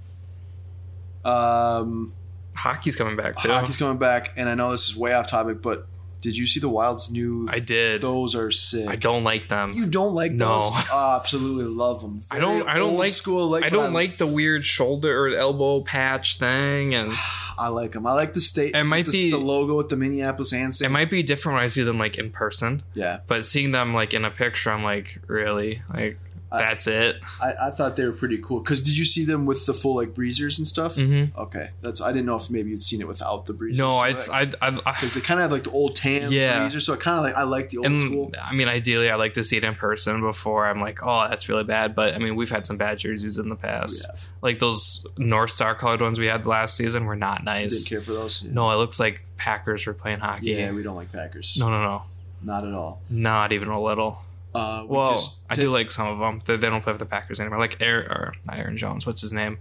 [1.24, 2.12] Um,
[2.56, 3.48] Hockey's coming back too.
[3.48, 5.86] hockey's coming back, and I know this is way off topic, but
[6.20, 7.48] did you see the Wild's new?
[7.50, 8.00] I did.
[8.02, 8.86] Those are sick.
[8.88, 9.72] I don't like them.
[9.74, 10.60] You don't like No.
[10.70, 10.84] those?
[10.92, 12.20] Oh, absolutely love them.
[12.30, 13.48] I don't- I don't like- school.
[13.48, 17.12] Like I don't like the weird shoulder or elbow patch thing, and
[17.58, 18.06] I like them.
[18.06, 18.76] I like the state.
[18.76, 20.82] It might the, be- the logo with the Minneapolis handstand.
[20.86, 22.82] it might be different when I see them like in person.
[22.94, 25.82] yeah, But seeing them like in a picture, I'm like, really?
[25.92, 26.18] Like
[26.52, 27.20] I- that's it?
[27.40, 28.60] I, I thought they were pretty cool.
[28.60, 30.96] Because did you see them with the full like breezers and stuff?
[30.96, 31.38] Mm-hmm.
[31.40, 32.00] Okay, that's.
[32.00, 33.78] I didn't know if maybe you'd seen it without the breezers.
[33.78, 33.96] No, So,
[34.32, 36.58] I, like, I, I, I because they kind of have like the old tan Yeah.
[36.60, 38.32] breezers, so I kind of like I like the old and school.
[38.42, 41.48] I mean, ideally, I like to see it in person before I'm like, oh, that's
[41.48, 41.94] really bad.
[41.94, 44.06] But I mean, we've had some bad jerseys in the past.
[44.08, 47.84] Yeah, Like those North Star colored ones we had last season were not didn't nice.
[47.84, 48.42] care for those.
[48.42, 48.50] Yeah.
[48.52, 50.50] No, it looks like Packers were playing hockey.
[50.50, 51.56] yeah, we don't like Packers.
[51.58, 52.02] No, no, no,
[52.42, 53.00] not at all.
[53.10, 54.18] not even a little.
[54.54, 56.42] Uh, we Well, just I do like some of them.
[56.44, 57.58] They, they don't play for the Packers anymore.
[57.58, 59.06] Like Aaron, Aaron Jones.
[59.06, 59.58] What's his name?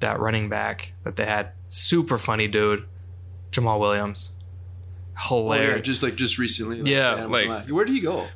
[0.00, 1.52] That running back that they had.
[1.68, 2.84] Super funny dude.
[3.52, 4.32] Jamaal Williams.
[5.30, 5.86] Oh, yeah, Hilarious.
[5.86, 6.80] just like just recently.
[6.90, 8.28] Yeah, Adam like- where did he go?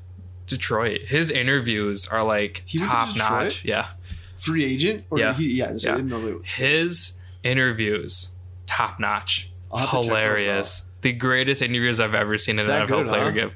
[0.47, 1.03] Detroit.
[1.03, 3.65] His interviews are like He went to top notch.
[3.65, 3.89] Yeah.
[4.37, 5.05] Free agent?
[5.09, 5.33] Or Yeah.
[5.35, 5.77] He, yeah.
[5.79, 5.97] So I Yeah.
[5.97, 6.41] didn't know.
[6.45, 8.33] His interviews,
[8.67, 9.51] top notch.
[9.73, 10.85] I'll have to check those Hilarious.
[11.01, 13.31] The greatest interviews I've ever seen an That NFL good, player huh?
[13.31, 13.53] give.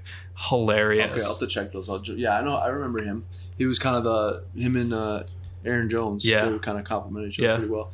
[0.48, 1.07] Hilarious.
[1.07, 2.07] Okay, I'll have to check those out.
[2.09, 2.55] Yeah, I know.
[2.57, 3.24] I remember him.
[3.57, 5.24] He was kind of the him and uh,
[5.64, 6.24] Aaron Jones.
[6.24, 6.44] Yeah.
[6.46, 7.57] they would kind of complement each other Yeah.
[7.57, 7.90] pretty well.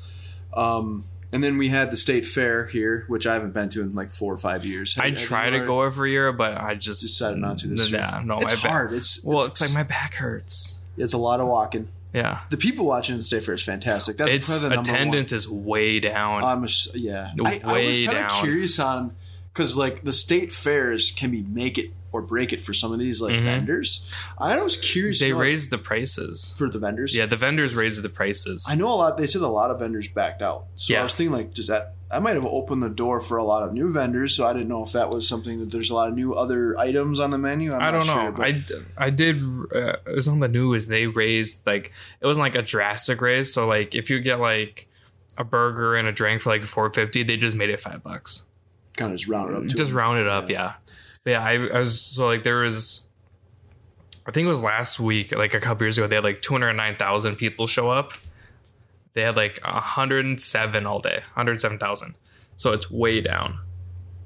[0.53, 3.95] Um, and then we had the state fair here, which I haven't been to in
[3.95, 4.97] like four or five years.
[4.99, 7.91] I Have- have try to go every year, but I just Decided not to this
[7.91, 8.01] year.
[8.01, 8.59] Yeah, no, It's my back.
[8.71, 8.93] hard.
[8.93, 10.77] It's Well, it's, it's like my back hurts.
[10.97, 11.89] it's a lot of walking.
[12.13, 12.41] Yeah.
[12.51, 14.17] The people watching the state fair is fantastic.
[14.19, 16.45] That's its probably the attendance is way down.
[16.45, 17.33] I'm a, yeah.
[17.45, 19.17] I, I was kind of curious on
[19.53, 23.01] because like the state fairs can be make it or break it for some of
[23.01, 23.41] these like Mhm.
[23.43, 24.09] vendors.
[24.39, 25.19] I was curious.
[25.19, 26.55] They like, raised the prices.
[26.57, 27.13] for the vendors.
[27.15, 28.67] Yeah, the vendors raised the prices.
[28.71, 29.19] I know a lot.
[29.19, 30.67] They said a lot of vendors backed out.
[30.77, 31.95] So I was thinking, like, does that?
[32.13, 34.37] I might have opened the door for a lot of new vendors.
[34.37, 36.79] So I didn't know if that was something that there's a lot of new other
[36.79, 37.73] items on the menu.
[37.73, 38.23] I'm I not don't know.
[38.23, 38.47] Sure, but
[38.97, 39.43] I, I did.
[39.75, 40.87] Uh, it was on the news.
[40.87, 43.53] They raised like it wasn't like a drastic raise.
[43.53, 44.87] So like if you get like
[45.37, 48.45] a burger and a drink for like four fifty, they just made it five bucks.
[48.97, 49.63] kind of just round it up.
[49.67, 50.57] To Just round it up, Yeah.
[50.57, 50.73] yeah.
[51.25, 53.09] But yeah, I, I was so like there was.
[54.27, 56.55] I think it was last week, like a couple years ago, they had like two
[56.55, 58.13] hundred nine thousand people show up.
[59.15, 62.15] They had like hundred and seven all day, hundred seven thousand.
[62.57, 63.59] So it's way down.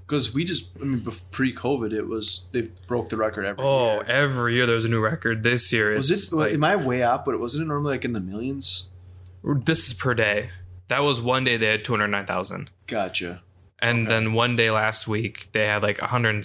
[0.07, 0.71] because we just.
[0.81, 4.03] I mean, bef- pre-COVID, it was they broke the record every Oh, year.
[4.05, 5.43] every year there was a new record.
[5.43, 6.37] This year Was it?
[6.37, 7.25] like- am I way off?
[7.25, 8.89] But it wasn't it normally like in the millions?
[9.45, 10.51] this is per day.
[10.89, 12.71] That was one day they had 209,000.
[12.87, 13.43] Gotcha.
[13.81, 14.15] And Okay.
[14.15, 16.01] then one day last week they had like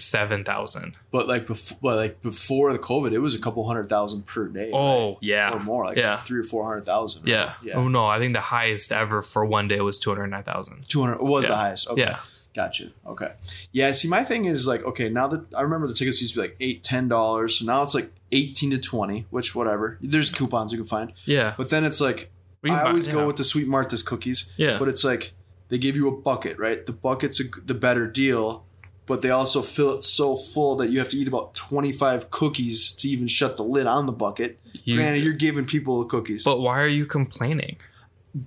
[0.08, 0.96] 107,000.
[1.12, 4.48] But like before, but like before the COVID, it was a couple hundred thousand per
[4.48, 4.72] day.
[4.74, 5.18] Oh, right?
[5.22, 5.54] yeah.
[5.54, 6.18] or more, like yeah.
[6.18, 7.28] three or four hundred thousand.
[7.28, 7.54] Yeah.
[7.64, 7.76] yeah.
[7.76, 10.86] Oh no, I think the highest ever for one day was 209,000.
[10.88, 11.88] Two hundred was the highest.
[11.90, 12.02] Okay.
[12.02, 12.20] Yeah.
[12.56, 12.92] Gotcha.
[13.08, 13.32] Okay.
[13.72, 13.92] Yeah.
[13.94, 16.48] See, my thing is like, okay, now that I remember the tickets used to be
[16.48, 17.58] like eight, ten dollars.
[17.58, 19.98] So now it's like eighteen to twenty, which whatever.
[20.02, 21.56] There's coupons you can find, Yeah.
[21.58, 22.30] but then it's like
[22.64, 23.14] I buy- always yeah.
[23.14, 24.54] go with the Sweet Martha's cookies.
[24.56, 24.78] Yeah.
[24.78, 25.34] But it's like
[25.74, 26.86] they give you a bucket, right?
[26.86, 28.64] The bucket's a, the better deal,
[29.08, 32.30] but they also fill it so full that you have to eat about twenty five
[32.30, 34.60] cookies to even shut the lid on the bucket.
[34.84, 37.78] You- Granted, you're giving people the cookies but why are you complaining?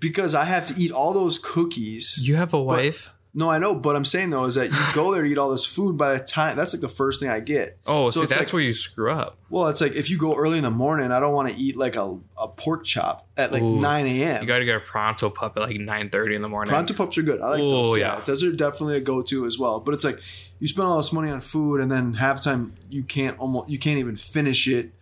[0.01, 2.19] because I have to eat all those cookies.
[2.23, 3.13] You have a wife?
[3.39, 5.51] No, I know, but I'm saying though is that you go there, to eat all
[5.51, 5.99] this food.
[5.99, 7.79] By the time that's like the first thing I get.
[7.87, 9.37] oh, so see, that's like- where you screw up.
[9.51, 11.77] Well, it's like if you go early in the morning, I don't want to eat
[11.77, 13.79] like a, a pork chop at like Ooh.
[13.79, 14.41] 9 a.m.
[14.41, 16.71] You got to get a pronto pup at like 9:30 in the morning.
[16.71, 17.43] Pronto pups are good.
[17.43, 17.99] I like Oh, those.
[17.99, 18.17] Yeah.
[18.17, 18.25] yeah.
[18.25, 19.81] those are definitely a go-to as well.
[19.81, 20.19] But it's like
[20.59, 23.69] you spend all this money on food, and then half the time you can't almost
[23.69, 24.93] you can't even finish it.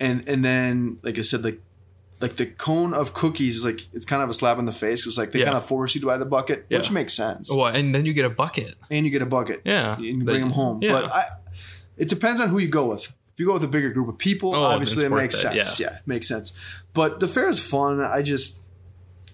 [0.00, 1.60] And and then like I said, like
[2.22, 5.02] like the cone of cookies is like it's kind of a slap in the face
[5.02, 5.46] because like they Yeah.
[5.46, 7.50] kind of force you to buy the bucket, which makes sense.
[7.52, 8.76] Oh, and then you get a bucket.
[8.90, 9.62] And you get a bucket.
[9.64, 9.94] Yeah.
[9.96, 10.80] and you bring them home.
[10.82, 10.92] yeah.
[10.92, 11.24] But I,
[11.98, 13.04] it depends on who you go with.
[13.34, 15.80] If you go with a bigger group of people, Oh, obviously it makes it, sense.
[15.80, 15.98] Yeah.
[16.06, 16.52] makes sense.
[16.94, 18.00] But the fair is fun.
[18.00, 18.62] I just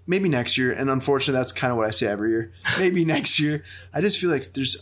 [0.06, 2.52] maybe next year, and unfortunately, that's kind of what I say every year.
[2.78, 3.62] Maybe next year.
[3.92, 4.76] I just feel like there's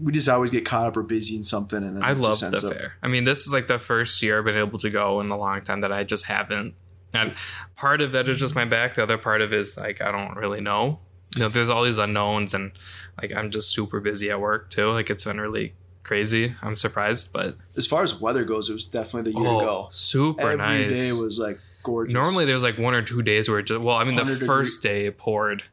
[0.00, 2.72] we just always get caught up or busy in something, and I love the up-
[2.72, 2.94] fair.
[3.02, 5.36] I mean, this is like the first year I've been able to go in a
[5.36, 6.74] long time that I just haven't.
[7.14, 7.34] And
[7.76, 8.94] part of that is just my back.
[8.94, 11.00] The other part of it is like I don't really know.
[11.36, 12.72] You know, there's all these unknowns, and
[13.20, 14.90] like I'm just super busy at work too.
[14.90, 16.54] Like it's been really crazy.
[16.62, 19.64] I'm surprised, but As far as weather goes, it was definitely the year oh, to
[19.66, 19.88] go.
[19.90, 21.12] super Every day nice.
[21.12, 22.14] was like gorgeous.
[22.14, 24.46] Normally there's like one or two days where it just well, I mean the 100
[24.46, 25.64] first day it poured.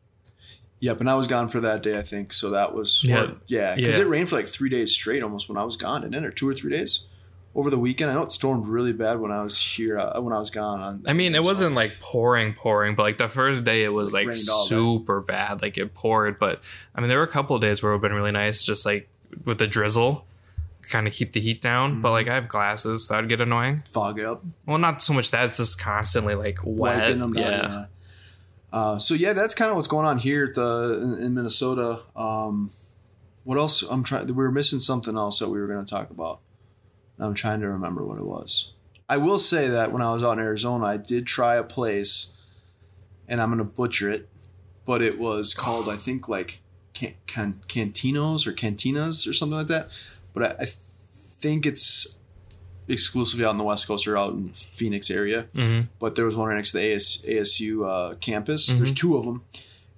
[0.82, 1.98] Yep, and I was gone for that day.
[1.98, 2.50] I think so.
[2.50, 3.22] That was Yeah.
[3.24, 4.04] or- yeah, because Yeah.
[4.04, 6.26] it rained for like three days straight, almost when I was gone, didn't it?
[6.28, 7.08] Or two or three days
[7.56, 8.12] over the weekend.
[8.12, 10.82] I know it stormed really bad when I was here uh, when I was gone.
[10.82, 13.90] On, I mean, it so- wasn't like pouring, pouring, but like the first day it
[13.94, 15.62] was like rained super bad.
[15.62, 16.62] Like it poured, but
[16.94, 18.64] I mean, there were a couple of days where it would have been really nice,
[18.64, 19.08] just like
[19.46, 20.26] with the drizzle,
[20.84, 22.02] kind of keep the heat down.
[22.02, 22.14] But Mm-hmm.
[22.14, 23.84] like I have glasses, so that'd get annoying.
[23.88, 27.18] fog up, Well, not so much that; it's just constantly like wet.
[27.18, 27.34] them.
[27.36, 27.86] Yeah.
[28.74, 32.00] Uh, so yeah, that's kind of what's going on here at the in, in Minnesota.
[32.16, 32.72] Um,
[33.46, 33.82] what else?
[33.84, 34.26] I'm trying.
[34.28, 36.40] We were missing something else that we were going to talk about.
[37.20, 38.74] I'm trying to remember what it was.
[39.08, 42.36] I will say that when I was out in Arizona, I did try a place,
[43.28, 44.28] and I'm going to butcher it,
[44.86, 46.60] but it was called I think like
[46.94, 49.90] can, can, Cantinos or Cantinas or something like that.
[50.34, 50.68] But I, I
[51.40, 52.20] think it's
[52.88, 56.36] exclusively out in the West Coast or out in Phoenix area hmm but there was
[56.36, 58.68] one right next to the AS, ASU uh, campus.
[58.68, 58.96] There's Mm-hmm.
[58.96, 59.44] two of them,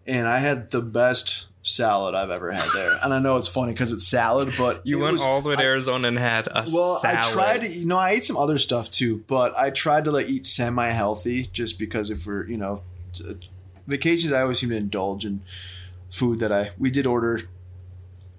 [0.05, 2.97] and I had the best salad I've ever had there.
[3.03, 5.55] and I know it's funny because it's salad, but You went was- all the way
[5.55, 7.17] to I- Arizona and had a well, salad.
[7.17, 7.57] I tried.
[7.59, 10.45] to- You know, I ate some other stuff too, but I tried to like eat
[10.45, 12.81] semi-healthy just because if we're you know
[13.87, 15.41] vacations, I always seem to indulge in
[16.09, 17.41] food that I we did order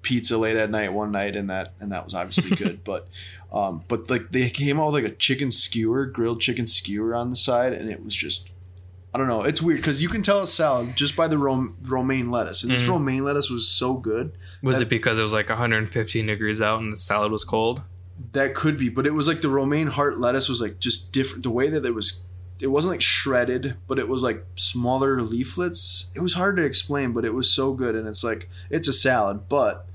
[0.00, 3.09] pizza late at night one night and that and that was obviously good but
[3.52, 7.28] um but like they came out with like a chicken skewer grilled chicken skewer on
[7.31, 8.48] the side and it was just
[9.14, 11.77] I don't know it's weird because you can tell it's salad just by the rom-
[11.83, 12.88] romaine lettuce and this Mhm.
[12.90, 16.92] romaine lettuce was so good Was it because it was like 115 degrees out and
[16.92, 17.83] the salad was cold?
[18.33, 21.44] That could be, but it was like the romaine heart lettuce was like just different.
[21.44, 22.25] The way that it was,
[22.61, 26.11] it wasn't like shredded, but it was like smaller leaflets.
[26.16, 27.94] It was hard to explain, but it was so good.
[27.94, 29.87] And it's like it's a salad, but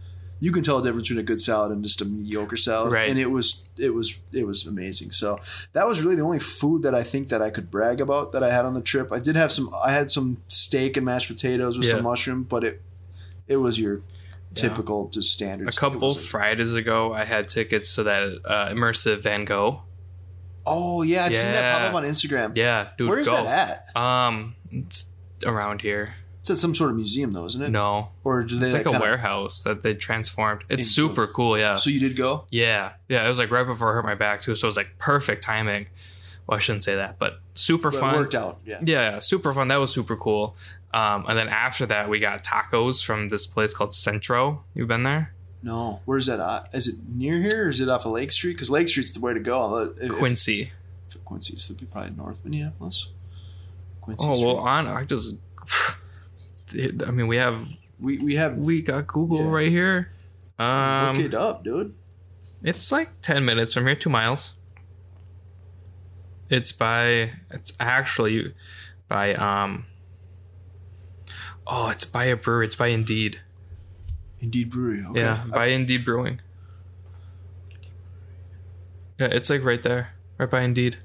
[0.43, 2.91] you can tell the difference between a good salad and just a mediocre salad.
[2.91, 3.09] Right.
[3.09, 5.11] And it was it was it was amazing.
[5.11, 5.39] So
[5.71, 8.43] that was really the only food that I think that I could brag about that
[8.43, 9.13] I had on the trip.
[9.13, 9.69] I did have some.
[9.85, 11.93] I had some steak and mashed potatoes with Yeah.
[11.93, 12.81] some mushroom, but it
[13.47, 14.01] it was your
[14.53, 15.67] typical, just standard.
[15.69, 19.81] A couple wasn't- Fridays ago, I had tickets to that uh, immersive Van Gogh.
[20.65, 22.55] Oh yeah, I've seen that pop up on Instagram.
[22.55, 23.43] Yeah, dude, Where is go.
[23.43, 24.01] that at?
[24.01, 25.05] Um, it's
[25.45, 26.15] around here.
[26.43, 27.69] It's at some sort of museum though, isn't it?
[27.69, 30.65] No, Or do they it's like a warehouse that they transformed.
[30.67, 31.57] It's super cool.
[31.57, 32.43] Yeah, So you did go?
[32.51, 33.23] yeah, yeah.
[33.25, 35.41] It was like right before I hurt my back too, so it was like perfect
[35.41, 35.87] timing.
[36.45, 38.15] Well, I shouldn't say that, but super But it fun.
[38.15, 38.59] worked out.
[38.65, 38.81] Yeah.
[38.83, 39.69] Yeah, super fun.
[39.69, 40.57] That was super cool.
[40.93, 44.65] Um, and then after that, we got tacos from this place called Centro.
[44.73, 45.33] You've been there?
[45.63, 46.75] No, where's that at?
[46.75, 48.51] Is it near here or is it off of Lake Street?
[48.51, 49.93] Because Lake Street's the way to go.
[50.01, 50.73] If, Quincy.
[51.09, 53.07] if Quincy, so it'd be probably North Minneapolis.
[54.01, 54.45] Quincy Oh Street.
[54.45, 55.37] well, on I just.
[57.07, 57.67] I mean, we have
[57.99, 59.51] we we have we got Google Yeah.
[59.51, 60.11] right here.
[60.59, 61.95] Um, book it up, dude.
[62.63, 64.53] It's like 10 minutes from here, two miles.
[66.49, 68.53] It's by, it's actually
[69.09, 69.85] by, um,
[71.67, 72.67] oh, it's by a brewery.
[72.67, 73.41] It's by Indeed.
[74.39, 75.03] Indeed Brewery.
[75.09, 75.19] Okay.
[75.19, 76.39] Yeah, by Indeed Brewing.
[79.19, 80.97] Yeah, it's like right there, right by Indeed.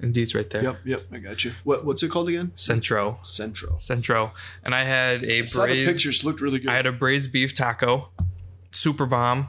[0.00, 0.62] Indeed's right there.
[0.62, 1.52] Yep, yep, I got you.
[1.64, 2.52] What what's it called again?
[2.54, 3.18] Centro.
[3.22, 3.76] Centro.
[3.78, 4.32] Centro.
[4.62, 6.68] And I had a I saw the pictures looked really good.
[6.68, 8.10] I had a braised beef taco,
[8.70, 9.48] super bomb,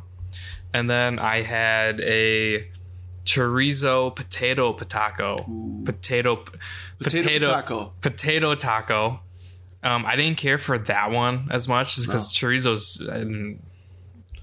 [0.74, 2.70] and then I had a
[3.26, 4.74] chorizo potato Ooh.
[4.78, 5.36] potato
[5.84, 6.46] potato,
[6.98, 7.94] potato taco.
[8.02, 9.20] potato taco.
[9.84, 13.06] Um, I didn't care for that one as much just because chorizo's.
[13.10, 13.64] I didn't,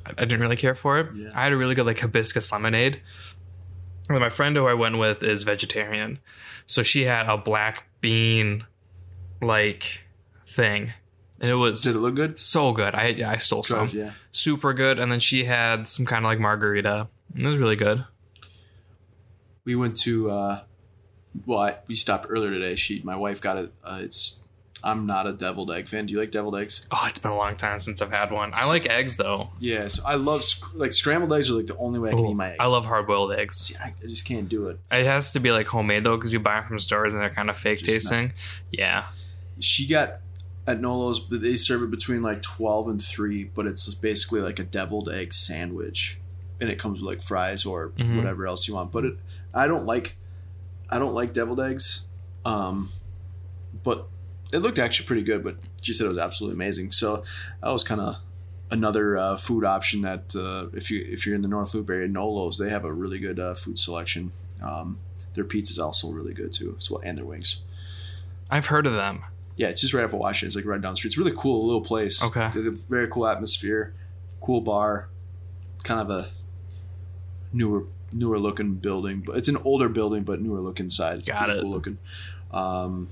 [0.07, 1.15] I didn't really care for it.
[1.15, 1.31] Yeah.
[1.35, 3.01] I had a really good like hibiscus lemonade.
[4.09, 6.19] And my friend who I went with is vegetarian,
[6.67, 8.67] so she had a black bean
[9.41, 10.07] like
[10.47, 10.93] thing,
[11.41, 12.39] and it was Did it look good?
[12.39, 12.95] so good.
[12.95, 14.13] I I stole some, yeah.
[14.31, 14.99] super good.
[14.99, 17.09] And then she had some kind of like margarita.
[17.35, 18.05] It was really good.
[19.65, 20.61] We went to uh
[21.47, 22.77] well, I, we stopped earlier today.
[22.77, 24.44] She my wife got it uh, it's
[24.87, 26.05] I'm not a deviled egg fan.
[26.07, 26.87] Do you like deviled eggs?
[26.93, 28.51] Oh, it's been a long time since I've had one.
[28.55, 29.49] I like eggs though.
[29.59, 32.21] Yeah, so I love sc- like scrambled eggs are like the only way I can
[32.27, 32.57] Ooh, eat my eggs.
[32.61, 33.57] I love hard boiled eggs.
[33.57, 34.79] See, I, I just can't do it.
[34.93, 37.31] It has to be like homemade though, because you buy them from stores and they're
[37.31, 38.33] kind of fake Just not- tasting.
[38.73, 39.07] Yeah.
[39.59, 40.19] She got
[40.67, 44.59] at Nolo's, but they serve it between like twelve and three, but it's basically like
[44.59, 46.19] a deviled egg sandwich,
[46.61, 48.17] and it comes with like fries or Mhm.
[48.17, 48.93] whatever else you want.
[48.93, 49.17] But it,
[49.55, 50.17] I don't like,
[50.91, 52.09] I don't like deviled eggs,
[52.45, 52.91] um,
[53.83, 54.09] but
[54.55, 55.43] it looked actually pretty good.
[55.43, 56.93] But she said it was absolutely amazing.
[56.93, 57.25] So
[57.61, 58.17] that was kind of
[58.71, 62.09] another uh, food option that uh, if you if you're in the North Loop area,
[62.09, 64.31] Nolo's they have a really good uh, food selection.
[64.63, 64.99] Um,
[65.35, 67.63] their pizza's also really good too, as well, and their wings.
[68.49, 69.25] I've heard of them.
[69.57, 70.49] Yeah, it's just right off of Washington.
[70.49, 71.09] It's like right down the street.
[71.11, 72.25] It's a really cool little place.
[72.25, 72.51] Okay.
[72.53, 73.93] They have a very cool atmosphere,
[74.41, 75.09] cool bar.
[75.75, 76.31] It's kind of a
[77.53, 81.17] newer newer looking building, but it's an older building, but newer looking side.
[81.17, 81.63] It's Got it.
[81.63, 81.99] cool looking.
[82.53, 83.09] Um,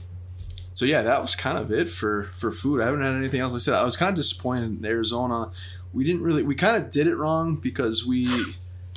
[0.75, 2.81] so yeah, that was kind of it for for food.
[2.81, 3.53] I haven't had anything else.
[3.53, 5.51] Like I said I was kind of disappointed in Arizona.
[5.93, 6.43] We didn't really.
[6.43, 8.27] We kind of did it wrong because we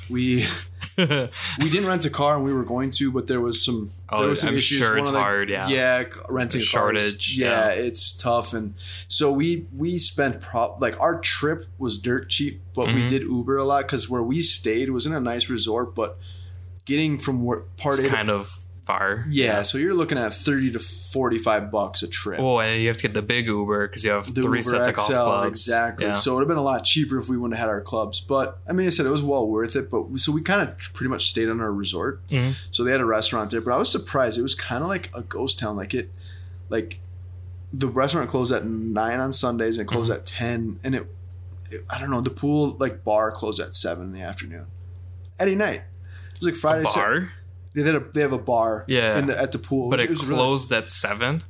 [0.09, 0.45] we
[0.97, 4.19] we didn't rent a car and we were going to, but there was some Oh,
[4.21, 4.77] there was some I'm issues.
[4.77, 5.67] sure it's the- hard, yeah.
[5.67, 7.81] yeah, renting The shortage, Yeah, yeah.
[7.81, 8.75] it's tough, and
[9.07, 13.07] so we we spent prop like our trip was dirt cheap, but we Mhm.
[13.07, 16.17] did Uber a lot because where we stayed was in a nice resort, but
[16.85, 19.25] getting from where part it's A to kind of far.
[19.27, 22.39] yeah, so you're looking at thirty to forty five bucks a trip.
[22.39, 24.61] Oh, and you have to get the big Uber because you have the three Uber
[24.61, 25.47] sets of golf XL, clubs.
[25.67, 26.05] exactly.
[26.07, 26.11] Yeah.
[26.13, 28.21] So it would have been a lot cheaper if we wouldn't have had our clubs.
[28.21, 29.89] But I mean, I said it was well worth it.
[29.89, 32.25] But we, so we kind of pretty much stayed on our resort.
[32.27, 32.53] Mhm.
[32.71, 34.37] So they had a restaurant there, but I was surprised.
[34.37, 35.75] It was kind of like a ghost town.
[35.75, 36.11] Like it,
[36.69, 36.99] like
[37.73, 40.19] the restaurant closed at nine on Sundays and it closed Mm-hmm.
[40.19, 40.79] at ten.
[40.83, 41.07] And it,
[41.71, 44.67] it, I don't know, the pool like bar closed at seven in the afternoon.
[45.39, 45.81] Any night.
[46.33, 46.81] It was like Friday.
[46.81, 47.31] A bar,
[47.75, 48.85] they had a they have a bar.
[48.88, 49.19] Yeah.
[49.19, 51.43] In the, at the pool, but was- it, was really- closed at seven.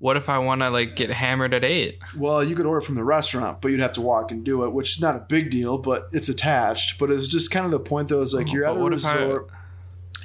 [0.00, 1.98] What if I want to like get hammered at eight?
[2.16, 4.72] Well, you could order from the restaurant, but you'd have to walk and do it,
[4.72, 6.98] which is not a big deal, but it's attached.
[6.98, 8.18] But it was just kind of the point though.
[8.18, 9.48] was like you're oh, at But a what if I- resort.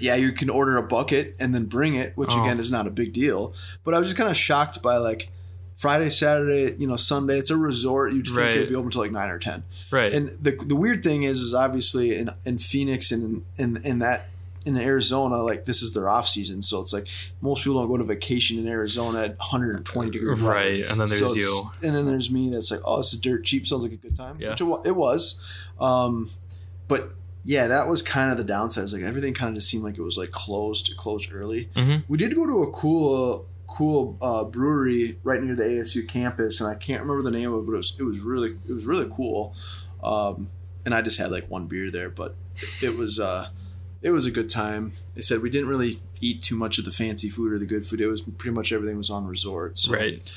[0.02, 2.42] Yeah, you can order a bucket and then bring it, which Oh.
[2.44, 3.54] again is not a big deal.
[3.84, 5.30] But I was just kind of shocked by like
[5.76, 7.38] Friday, Saturday, you know, Sunday.
[7.38, 8.14] It's a resort.
[8.14, 8.52] You'd think Right.
[8.56, 9.64] it'd be open until like nine or ten.
[9.92, 10.12] Right.
[10.14, 14.30] And the the weird thing is, is obviously in in Phoenix and in in that
[14.76, 17.08] in Arizona, like this is their off season, so it's like
[17.42, 20.40] most people don't go to vacation in Arizona at 120 degrees.
[20.40, 20.82] right.
[20.86, 21.64] And then there's So you.
[21.84, 22.50] and then there's me.
[22.50, 23.68] That's like, oh, this is dirt cheap.
[23.68, 24.38] Sounds like a good time.
[24.40, 24.52] Yeah.
[24.52, 25.44] Which it was.
[25.80, 26.30] Um,
[26.88, 27.12] but
[27.44, 28.84] yeah, that was kind of the downside.
[28.84, 31.70] It's like everything kind of just seemed like it was like closed, closed early.
[31.76, 32.04] Mhm.
[32.08, 36.70] We did go to a cool, cool uh, brewery right near the ASU campus, and
[36.70, 38.86] I can't remember the name of it, but it was it was really it was
[38.86, 39.56] really cool.
[40.04, 40.50] Um,
[40.86, 42.36] and I just had like one beer there, but
[42.82, 43.50] it was uh,
[44.02, 44.94] it was a good time.
[45.16, 47.86] They said we didn't really eat too much of the fancy food or the good
[47.86, 48.02] food.
[48.02, 49.84] It was pretty much everything was on resorts.
[49.84, 49.94] So.
[49.94, 50.32] Right.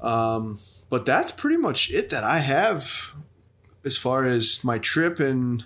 [0.00, 0.58] Um,
[0.88, 3.14] but that's pretty much it that I have
[3.84, 5.64] as far as my trip and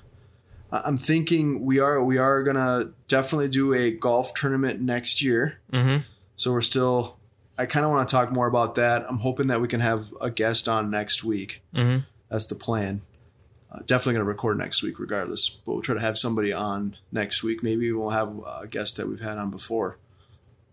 [0.70, 5.60] I'm thinking we are we are gonna definitely do a golf tournament next year.
[5.72, 6.02] Mm-hmm.
[6.36, 7.18] So we're still.
[7.56, 9.06] I kind of want to talk more about that.
[9.08, 11.62] I'm hoping that we can have a guest on next week.
[11.72, 12.00] Mm-hmm.
[12.28, 13.02] That's the plan.
[13.74, 15.48] Uh, definitely going to record next week, regardless.
[15.48, 17.62] But we'll try to have somebody on next week.
[17.62, 18.28] Maybe we'll have
[18.60, 19.98] a guest that we've had on before.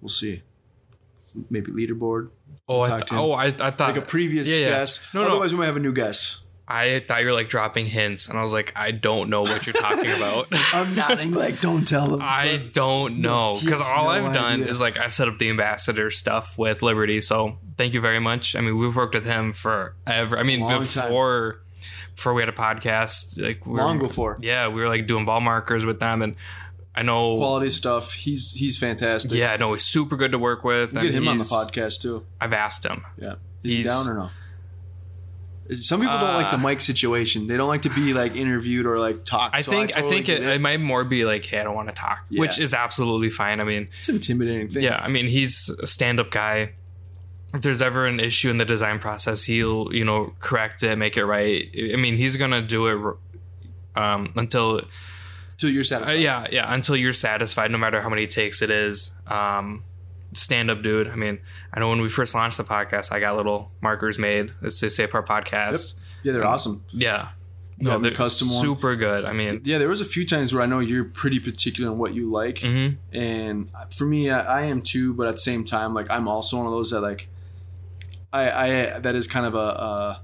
[0.01, 0.43] We'll see.
[1.49, 2.29] Maybe leaderboard,
[2.67, 4.69] Oh, I th- oh, I, I thought like a previous yeah, yeah.
[4.69, 5.13] guest.
[5.13, 5.29] No, no.
[5.29, 6.41] Otherwise, we might have a new guest.
[6.67, 9.65] I thought you were like dropping hints, and I was like, I don't know what
[9.65, 10.47] you're talking about.
[10.51, 12.19] I'm nodding like, don't tell them.
[12.21, 14.67] I don't know because all no I've done idea.
[14.67, 17.19] is like I set up the ambassador stuff with Liberty.
[17.19, 18.55] So thank you very much.
[18.55, 20.37] I mean, we've worked with him forever.
[20.37, 21.11] I mean, Long time.
[22.15, 24.37] Before we had a podcast, like we were- Long before.
[24.41, 26.35] Yeah, we were like doing ball markers with them, and
[26.95, 27.37] I know.
[27.37, 28.11] Quality stuff.
[28.13, 29.31] He's he's fantastic.
[29.37, 30.93] yeah, I know he's super good to work with.
[30.93, 32.25] We'll get him on the podcast too.
[32.39, 33.03] I've asked him.
[33.17, 33.35] Yeah.
[33.63, 34.29] Is he He's- down or no?
[35.77, 37.47] Some people don't like the Uh, mic situation.
[37.47, 39.51] They don't like to be like interviewed or like talk.
[39.53, 41.63] I So think I, totally think get it, it might more be like, hey, I
[41.63, 42.41] don't want to talk, Yeah.
[42.41, 43.61] which is absolutely fine.
[43.61, 44.83] I mean, It's an intimidating thing.
[44.83, 46.73] Yeah, I mean, he's a stand-up guy.
[47.53, 51.17] If there's ever an issue in the design process, he'll you know correct it, make
[51.17, 51.67] it right.
[51.93, 54.81] I mean, he's gonna do it um, until
[55.57, 56.19] Till you're uh, satisfied.
[56.19, 59.11] yeah yeah until you're satisfied, no matter how many takes it is.
[59.27, 59.83] Um,
[60.33, 61.09] stand-up dude.
[61.09, 61.39] I mean,
[61.73, 64.53] I know when we first launched the podcast, I got little markers made.
[64.61, 65.95] It's the Safe Part podcast.
[66.23, 66.85] Yeah, they're awesome.
[66.91, 67.29] Yeah,
[67.77, 68.61] me they're custom one?
[68.61, 69.25] super good.
[69.25, 71.97] I mean, Yeah, there was a few times where I know you're pretty particular on
[71.97, 72.97] what you like, mhm.
[73.11, 75.13] and for me, I, I am too.
[75.13, 77.27] But at the same time, like I'm also one of those that like,
[78.33, 78.49] I,
[78.95, 80.21] I that is kind of a, a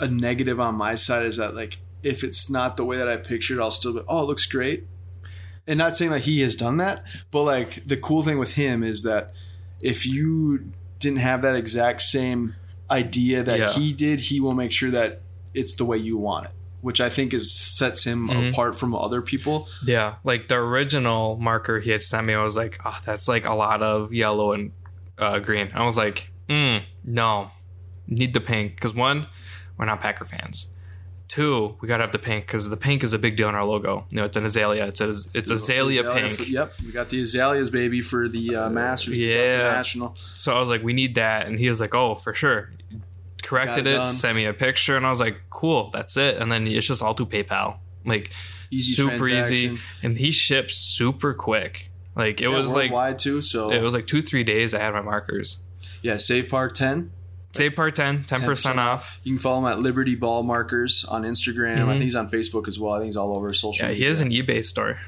[0.00, 3.16] a negative on my side is that like if it's not the way that I
[3.16, 4.86] pictured, I'll still be oh it looks great,
[5.66, 8.82] and not saying that he has done that, but like the cool thing with him
[8.82, 9.32] is that
[9.80, 12.54] if you didn't have that exact same
[12.90, 13.72] idea that Yeah.
[13.72, 15.20] he did, he will make sure that
[15.54, 16.52] it's the way you want it,
[16.82, 18.50] which I think is sets him Mhm.
[18.50, 19.68] apart from other people.
[19.84, 23.44] Yeah, like the original marker he had sent me, I was like, oh, that's like
[23.46, 24.72] a lot of yellow and
[25.18, 25.70] uh, green.
[25.74, 27.50] I was like, mm, no,
[28.06, 29.26] need the pink because one,
[29.76, 30.72] we're not Packer fans.
[31.28, 33.64] Two, we gotta have the pink because the pink is a big deal in our
[33.64, 34.06] logo.
[34.10, 34.86] You know, it's an azalea.
[34.86, 36.32] It says it's azalea pink.
[36.34, 39.38] for- yep, we got the azaleas, baby, for the uh, Masters, yeah.
[39.38, 40.16] Augusta National.
[40.16, 42.70] So I was like, we need that, and he was like, oh, for sure.
[43.42, 46.36] Corrected it it, sent me a picture, and I was like, cool, that's it.
[46.38, 48.30] And then it's just all through PayPal, like
[48.70, 51.90] Easy super easy, and he ships super quick.
[52.16, 53.42] Like it Yeah, was like worldwide too.
[53.42, 55.62] So it was like two three days i had my markers
[56.02, 57.10] yeah, Save Part Ten.
[57.52, 61.76] save part 10 10%, off You can follow him at Liberty Ball Markers on Instagram.
[61.76, 61.88] I Mhm.
[61.92, 62.92] think he's on Facebook as well.
[62.92, 63.88] I think he's all over social.
[63.88, 64.98] yeah he has an ebay store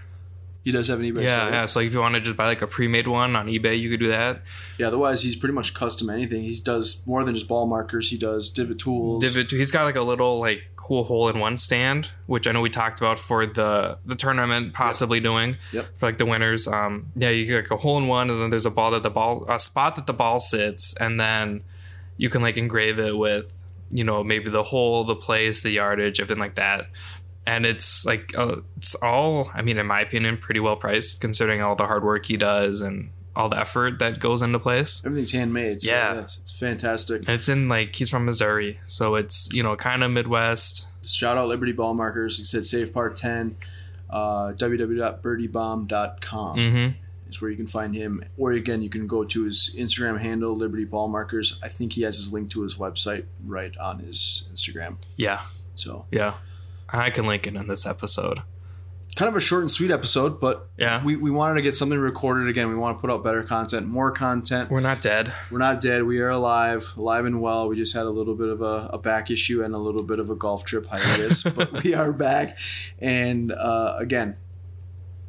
[0.69, 1.23] He does have an eBay.
[1.23, 1.51] yeah store.
[1.57, 3.89] yeah so if you want to just buy like a pre-made one on ebay you
[3.91, 4.43] could do that
[4.77, 6.43] Yeah, Otherwise, he's pretty much custom anything.
[6.45, 8.11] He does more than just ball markers.
[8.11, 9.25] He does divot tools.
[9.25, 12.63] Divot, he's got like a little like cool hole in one stand which i know
[12.63, 15.85] we talked about for the the tournament possibly doing Yep.
[15.99, 18.51] for like the winners um yeah you get like a hole in one and then
[18.51, 21.63] there's a ball that the ball a spot that the ball sits and then
[22.17, 23.49] you can like engrave it with
[23.91, 26.87] you know maybe the hole the place the yardage everything like that
[27.49, 31.63] and it's like uh, it's all i mean in my opinion pretty well priced considering
[31.63, 35.33] all the hard work he does and all the effort that goes into place Everything's
[35.33, 35.81] handmade.
[35.81, 36.15] So Yeah.
[36.15, 37.21] that's it's fantastic.
[37.27, 41.39] and it's in like he's from missouri so it's you know kind of midwest Shout
[41.39, 42.37] out Liberty Ball Markers.
[42.37, 43.57] He said Save Part Ten.
[44.11, 46.89] Uh, www.birdiebomb.com mm-hmm
[47.31, 48.25] is where you can find him.
[48.39, 51.61] Or again, you can go to his Instagram handle, Liberty Ball Markers.
[51.63, 54.97] I think he has his link to his website right on his Instagram.
[55.17, 55.41] yeah
[55.75, 56.35] So yeah
[56.91, 58.43] i can link it in this episode
[59.19, 61.99] kind of a short and sweet episode, but yeah we, we wanted to get something
[61.99, 62.69] recorded again.
[62.69, 64.71] We want to put out better content, more content.
[64.71, 66.05] we're not dead We're not dead.
[66.05, 67.69] We are alive, alive and well.
[67.69, 70.21] We just had a little bit of a, a back issue and a little bit
[70.21, 72.59] of a golf trip hiatus, but we are back.
[73.01, 74.37] And uh, again,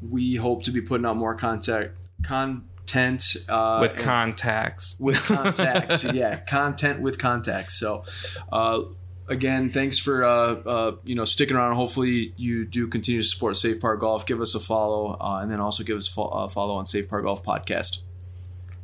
[0.08, 1.92] we hope to be putting out more content,
[2.22, 6.04] content uh, with contacts with contacts.
[6.14, 7.80] yeah, content with contacts.
[7.80, 8.04] So,
[8.52, 8.84] uh,
[9.30, 11.76] again, thanks for uh, uh, you know sticking around.
[11.76, 14.26] Hopefully, you do continue to support Safe Park Golf.
[14.26, 16.86] Give us a follow, uh, and then also give us a fo- uh, follow on
[16.86, 18.02] Safe Park Golf podcast.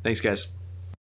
[0.02, 0.55] Thanks, guys.